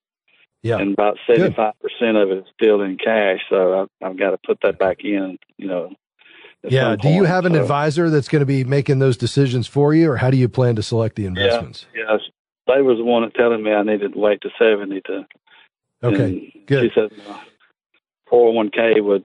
Yeah. 0.63 0.79
And 0.79 0.95
about 0.95 1.19
75 1.27 1.75
percent 1.81 2.17
of 2.17 2.31
it 2.31 2.39
is 2.39 2.45
still 2.55 2.81
in 2.81 2.97
cash, 2.97 3.41
so 3.51 3.81
I've, 3.83 3.89
I've 4.11 4.19
got 4.19 4.31
to 4.31 4.39
put 4.47 4.59
that 4.63 4.79
back 4.79 4.99
in. 5.05 5.39
You 5.59 5.69
know. 5.69 5.93
Yeah. 6.63 6.97
Do 6.97 7.09
you 7.09 7.25
have 7.25 7.45
an 7.45 7.55
so. 7.55 7.61
advisor 7.61 8.09
that's 8.09 8.29
going 8.29 8.41
to 8.41 8.47
be 8.47 8.65
making 8.65 8.99
those 8.99 9.17
decisions 9.17 9.67
for 9.67 9.93
you, 9.93 10.11
or 10.11 10.17
how 10.17 10.31
do 10.31 10.37
you 10.37 10.49
plan 10.49 10.77
to 10.77 10.83
select 10.83 11.17
the 11.17 11.27
investments? 11.27 11.87
Yeah. 11.95 12.05
Yes. 12.13 12.21
They 12.67 12.81
was 12.81 12.97
the 12.97 13.05
one 13.05 13.25
that 13.25 13.35
telling 13.35 13.63
me 13.63 13.73
I 13.73 13.83
needed 13.83 14.15
to 14.15 14.19
wait 14.19 14.41
to 14.41 14.51
70 14.59 15.03
to. 15.03 15.27
Okay. 16.03 16.65
Good. 16.67 16.93
She 16.95 17.01
said 17.01 17.11
401k 18.31 19.03
would 19.05 19.25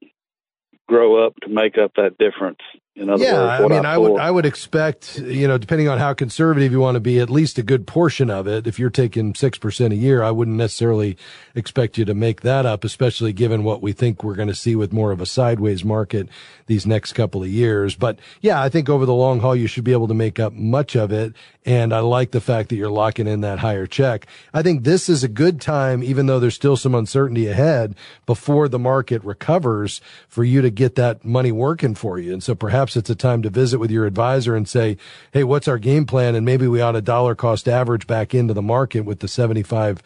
grow 0.89 1.25
up 1.25 1.35
to 1.41 1.49
make 1.49 1.77
up 1.77 1.93
that 1.95 2.17
difference. 2.17 2.59
Yeah, 2.95 3.59
words, 3.59 3.63
I 3.63 3.67
mean, 3.67 3.85
I, 3.85 3.93
I 3.93 3.97
would 3.97 4.19
I 4.19 4.31
would 4.31 4.45
expect 4.45 5.19
you 5.19 5.47
know, 5.47 5.57
depending 5.57 5.87
on 5.87 5.99
how 5.99 6.13
conservative 6.13 6.71
you 6.71 6.79
want 6.79 6.95
to 6.95 6.99
be, 6.99 7.19
at 7.19 7.29
least 7.29 7.57
a 7.57 7.63
good 7.63 7.87
portion 7.87 8.29
of 8.29 8.47
it. 8.47 8.67
If 8.67 8.77
you're 8.77 8.89
taking 8.89 9.35
six 9.35 9.57
percent 9.57 9.93
a 9.93 9.95
year, 9.95 10.21
I 10.21 10.31
wouldn't 10.31 10.57
necessarily 10.57 11.17
expect 11.55 11.97
you 11.97 12.05
to 12.05 12.13
make 12.13 12.41
that 12.41 12.65
up, 12.65 12.83
especially 12.83 13.31
given 13.31 13.63
what 13.63 13.81
we 13.81 13.93
think 13.93 14.23
we're 14.23 14.35
going 14.35 14.47
to 14.49 14.55
see 14.55 14.75
with 14.75 14.91
more 14.91 15.11
of 15.11 15.21
a 15.21 15.25
sideways 15.25 15.85
market 15.85 16.27
these 16.65 16.85
next 16.85 17.13
couple 17.13 17.41
of 17.41 17.49
years. 17.49 17.95
But 17.95 18.19
yeah, 18.41 18.61
I 18.61 18.69
think 18.69 18.89
over 18.89 19.05
the 19.05 19.13
long 19.13 19.39
haul, 19.39 19.55
you 19.55 19.67
should 19.67 19.83
be 19.83 19.93
able 19.93 20.07
to 20.07 20.13
make 20.13 20.39
up 20.39 20.53
much 20.53 20.95
of 20.95 21.11
it. 21.11 21.33
And 21.65 21.93
I 21.93 21.99
like 21.99 22.31
the 22.31 22.41
fact 22.41 22.69
that 22.69 22.77
you're 22.77 22.89
locking 22.89 23.27
in 23.27 23.41
that 23.41 23.59
higher 23.59 23.85
check. 23.85 24.25
I 24.53 24.63
think 24.63 24.83
this 24.83 25.07
is 25.07 25.23
a 25.23 25.27
good 25.27 25.61
time, 25.61 26.03
even 26.03 26.25
though 26.25 26.39
there's 26.39 26.55
still 26.55 26.77
some 26.77 26.95
uncertainty 26.95 27.47
ahead 27.47 27.95
before 28.25 28.67
the 28.67 28.79
market 28.79 29.23
recovers 29.23 30.01
for 30.27 30.43
you 30.43 30.61
to 30.61 30.69
get 30.71 30.95
that 30.95 31.23
money 31.23 31.51
working 31.51 31.95
for 31.95 32.17
you. 32.17 32.33
And 32.33 32.41
so 32.41 32.55
perhaps 32.55 32.78
it's 32.95 33.09
a 33.09 33.15
time 33.15 33.41
to 33.43 33.49
visit 33.49 33.79
with 33.79 33.91
your 33.91 34.05
advisor 34.05 34.55
and 34.55 34.67
say, 34.67 34.97
Hey, 35.31 35.43
what's 35.43 35.67
our 35.67 35.77
game 35.77 36.05
plan? 36.05 36.35
And 36.35 36.45
maybe 36.45 36.67
we 36.67 36.81
ought 36.81 36.93
to 36.93 37.01
dollar 37.01 37.35
cost 37.35 37.67
average 37.67 38.07
back 38.07 38.33
into 38.33 38.53
the 38.53 38.61
market 38.61 39.01
with 39.01 39.19
the 39.19 39.27
75% 39.27 40.01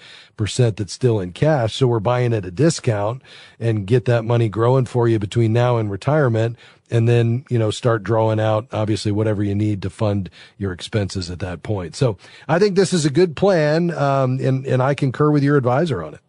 that's 0.75 0.93
still 0.93 1.19
in 1.19 1.33
cash. 1.33 1.75
So 1.75 1.87
we're 1.87 1.99
buying 1.99 2.33
at 2.33 2.45
a 2.45 2.51
discount 2.51 3.21
and 3.59 3.85
get 3.85 4.05
that 4.05 4.25
money 4.25 4.49
growing 4.49 4.85
for 4.85 5.07
you 5.07 5.19
between 5.19 5.53
now 5.53 5.77
and 5.77 5.91
retirement 5.91 6.57
and 6.89 7.09
then, 7.09 7.45
you 7.49 7.57
know, 7.57 7.71
start 7.71 8.03
drawing 8.03 8.39
out 8.39 8.67
obviously 8.71 9.11
whatever 9.11 9.43
you 9.43 9.55
need 9.55 9.81
to 9.81 9.89
fund 9.89 10.29
your 10.57 10.71
expenses 10.71 11.29
at 11.29 11.39
that 11.39 11.63
point. 11.63 11.95
So 11.95 12.17
I 12.47 12.59
think 12.59 12.75
this 12.75 12.93
is 12.93 13.05
a 13.05 13.09
good 13.09 13.35
plan. 13.35 13.91
Um, 13.91 14.39
and, 14.39 14.65
and 14.65 14.81
I 14.81 14.93
concur 14.93 15.31
with 15.31 15.43
your 15.43 15.57
advisor 15.57 16.03
on 16.03 16.13
it. 16.13 16.19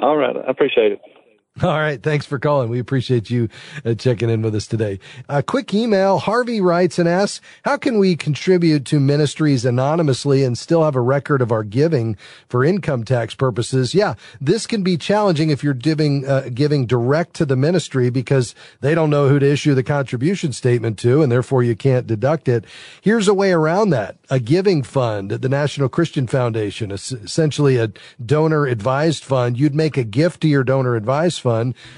All 0.00 0.16
right. 0.16 0.36
I 0.36 0.50
appreciate 0.50 0.92
it. 0.92 1.00
All 1.62 1.80
right. 1.80 2.00
Thanks 2.00 2.24
for 2.24 2.38
calling. 2.38 2.68
We 2.68 2.78
appreciate 2.78 3.30
you 3.30 3.48
uh, 3.84 3.94
checking 3.94 4.30
in 4.30 4.42
with 4.42 4.54
us 4.54 4.68
today. 4.68 5.00
A 5.28 5.42
quick 5.42 5.74
email. 5.74 6.18
Harvey 6.18 6.60
writes 6.60 7.00
and 7.00 7.08
asks, 7.08 7.40
how 7.64 7.76
can 7.76 7.98
we 7.98 8.14
contribute 8.14 8.84
to 8.86 9.00
ministries 9.00 9.64
anonymously 9.64 10.44
and 10.44 10.56
still 10.56 10.84
have 10.84 10.94
a 10.94 11.00
record 11.00 11.42
of 11.42 11.50
our 11.50 11.64
giving 11.64 12.16
for 12.48 12.62
income 12.64 13.02
tax 13.02 13.34
purposes? 13.34 13.92
Yeah, 13.92 14.14
this 14.40 14.68
can 14.68 14.84
be 14.84 14.96
challenging 14.96 15.50
if 15.50 15.64
you're 15.64 15.74
giving, 15.74 16.28
uh, 16.28 16.50
giving 16.54 16.86
direct 16.86 17.34
to 17.34 17.44
the 17.44 17.56
ministry 17.56 18.08
because 18.08 18.54
they 18.80 18.94
don't 18.94 19.10
know 19.10 19.28
who 19.28 19.40
to 19.40 19.50
issue 19.50 19.74
the 19.74 19.82
contribution 19.82 20.52
statement 20.52 20.96
to 21.00 21.22
and 21.22 21.32
therefore 21.32 21.64
you 21.64 21.74
can't 21.74 22.06
deduct 22.06 22.46
it. 22.46 22.66
Here's 23.02 23.26
a 23.26 23.34
way 23.34 23.50
around 23.50 23.90
that. 23.90 24.16
A 24.30 24.38
giving 24.38 24.84
fund 24.84 25.32
at 25.32 25.42
the 25.42 25.48
National 25.48 25.88
Christian 25.88 26.28
Foundation, 26.28 26.92
essentially 26.92 27.78
a 27.78 27.90
donor 28.24 28.66
advised 28.66 29.24
fund. 29.24 29.58
You'd 29.58 29.74
make 29.74 29.96
a 29.96 30.04
gift 30.04 30.42
to 30.42 30.48
your 30.48 30.62
donor 30.62 30.94
advised 30.94 31.40
fund 31.40 31.47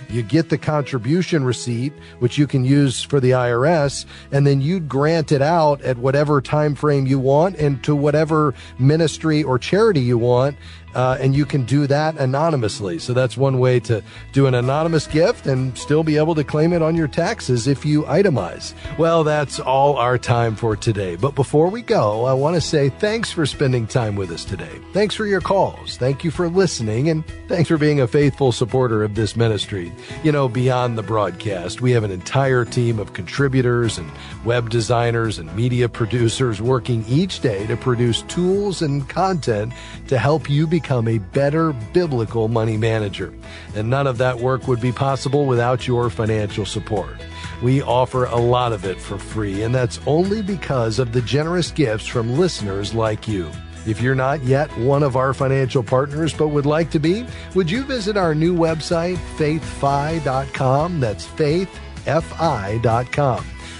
You 0.08 0.22
get 0.22 0.48
the 0.48 0.58
contribution 0.58 1.44
receipt, 1.44 1.92
which 2.18 2.38
you 2.38 2.46
can 2.46 2.64
use 2.64 3.02
for 3.02 3.20
the 3.20 3.30
IRS, 3.30 4.06
and 4.32 4.46
then 4.46 4.60
you'd 4.60 4.88
grant 4.88 5.32
it 5.32 5.42
out 5.42 5.80
at 5.82 5.98
whatever 5.98 6.40
time 6.40 6.74
frame 6.74 7.06
you 7.06 7.18
want 7.18 7.56
and 7.56 7.82
to 7.84 7.94
whatever 7.94 8.54
ministry 8.78 9.42
or 9.42 9.58
charity 9.58 10.00
you 10.00 10.18
want 10.18 10.56
uh, 10.94 11.18
and 11.20 11.34
you 11.34 11.44
can 11.44 11.64
do 11.64 11.86
that 11.86 12.16
anonymously. 12.16 12.98
So 12.98 13.12
that's 13.12 13.36
one 13.36 13.58
way 13.58 13.80
to 13.80 14.02
do 14.32 14.46
an 14.46 14.54
anonymous 14.54 15.06
gift 15.06 15.46
and 15.46 15.76
still 15.76 16.02
be 16.02 16.16
able 16.16 16.34
to 16.34 16.44
claim 16.44 16.72
it 16.72 16.82
on 16.82 16.96
your 16.96 17.08
taxes 17.08 17.66
if 17.66 17.84
you 17.84 18.02
itemize. 18.04 18.74
Well, 18.98 19.24
that's 19.24 19.60
all 19.60 19.96
our 19.96 20.18
time 20.18 20.56
for 20.56 20.76
today. 20.76 21.16
But 21.16 21.34
before 21.34 21.68
we 21.68 21.82
go, 21.82 22.24
I 22.24 22.32
want 22.32 22.56
to 22.56 22.60
say 22.60 22.88
thanks 22.88 23.30
for 23.30 23.46
spending 23.46 23.86
time 23.86 24.16
with 24.16 24.30
us 24.30 24.44
today. 24.44 24.80
Thanks 24.92 25.14
for 25.14 25.26
your 25.26 25.40
calls. 25.40 25.96
Thank 25.96 26.24
you 26.24 26.30
for 26.30 26.48
listening 26.48 27.08
and 27.08 27.24
thanks 27.48 27.68
for 27.68 27.78
being 27.78 28.00
a 28.00 28.06
faithful 28.06 28.52
supporter 28.52 29.04
of 29.04 29.14
this 29.14 29.36
ministry. 29.36 29.92
You 30.22 30.32
know, 30.32 30.48
beyond 30.48 30.98
the 30.98 31.02
broadcast, 31.02 31.80
we 31.80 31.92
have 31.92 32.04
an 32.04 32.10
entire 32.10 32.64
team 32.64 32.98
of 32.98 33.12
contributors 33.12 33.98
and 33.98 34.10
web 34.44 34.70
designers 34.70 35.38
and 35.38 35.54
media 35.54 35.88
producers 35.88 36.60
working 36.60 37.04
each 37.08 37.40
day 37.40 37.66
to 37.66 37.76
produce 37.76 38.22
tools 38.22 38.82
and 38.82 39.08
content 39.08 39.72
to 40.08 40.18
help 40.18 40.50
you 40.50 40.66
be 40.66 40.79
become 40.80 41.08
a 41.08 41.18
better 41.18 41.72
biblical 41.92 42.48
money 42.48 42.76
manager. 42.76 43.32
And 43.74 43.90
none 43.90 44.06
of 44.06 44.18
that 44.18 44.38
work 44.38 44.66
would 44.66 44.80
be 44.80 44.92
possible 44.92 45.46
without 45.46 45.86
your 45.86 46.10
financial 46.10 46.64
support. 46.64 47.16
We 47.62 47.82
offer 47.82 48.24
a 48.24 48.36
lot 48.36 48.72
of 48.72 48.84
it 48.84 48.98
for 49.00 49.18
free, 49.18 49.62
and 49.62 49.74
that's 49.74 50.00
only 50.06 50.40
because 50.42 50.98
of 50.98 51.12
the 51.12 51.20
generous 51.20 51.70
gifts 51.70 52.06
from 52.06 52.38
listeners 52.38 52.94
like 52.94 53.28
you. 53.28 53.50
If 53.86 54.00
you're 54.00 54.14
not 54.14 54.42
yet 54.42 54.70
one 54.78 55.02
of 55.02 55.16
our 55.16 55.32
financial 55.34 55.82
partners 55.82 56.34
but 56.34 56.48
would 56.48 56.66
like 56.66 56.90
to 56.90 56.98
be, 56.98 57.26
would 57.54 57.70
you 57.70 57.82
visit 57.84 58.16
our 58.16 58.34
new 58.34 58.54
website, 58.56 59.16
faithfi.com? 59.36 61.00
That's 61.00 61.26
faithfi.com. 61.26 61.76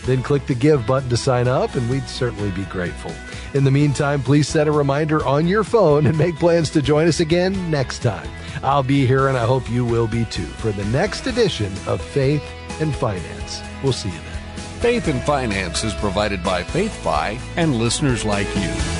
Then 0.04 0.22
click 0.22 0.46
the 0.46 0.54
give 0.54 0.86
button 0.86 1.10
to 1.10 1.16
sign 1.16 1.48
up, 1.48 1.74
and 1.74 1.90
we'd 1.90 2.08
certainly 2.08 2.50
be 2.50 2.64
grateful. 2.64 3.12
In 3.52 3.64
the 3.64 3.70
meantime, 3.70 4.22
please 4.22 4.46
set 4.46 4.68
a 4.68 4.72
reminder 4.72 5.26
on 5.26 5.48
your 5.48 5.64
phone 5.64 6.06
and 6.06 6.16
make 6.16 6.36
plans 6.36 6.70
to 6.70 6.82
join 6.82 7.08
us 7.08 7.18
again 7.18 7.70
next 7.70 7.98
time. 7.98 8.28
I'll 8.62 8.84
be 8.84 9.06
here, 9.06 9.26
and 9.26 9.36
I 9.36 9.44
hope 9.44 9.68
you 9.68 9.84
will 9.84 10.06
be 10.06 10.24
too, 10.26 10.44
for 10.44 10.70
the 10.70 10.84
next 10.86 11.26
edition 11.26 11.72
of 11.86 12.00
Faith 12.00 12.44
and 12.80 12.94
Finance. 12.94 13.60
We'll 13.82 13.92
see 13.92 14.10
you 14.10 14.14
then. 14.14 14.60
Faith 14.80 15.08
and 15.08 15.20
Finance 15.22 15.82
is 15.82 15.94
provided 15.94 16.44
by 16.44 16.62
FaithFi 16.62 17.40
and 17.56 17.76
listeners 17.76 18.24
like 18.24 18.48
you. 18.56 18.99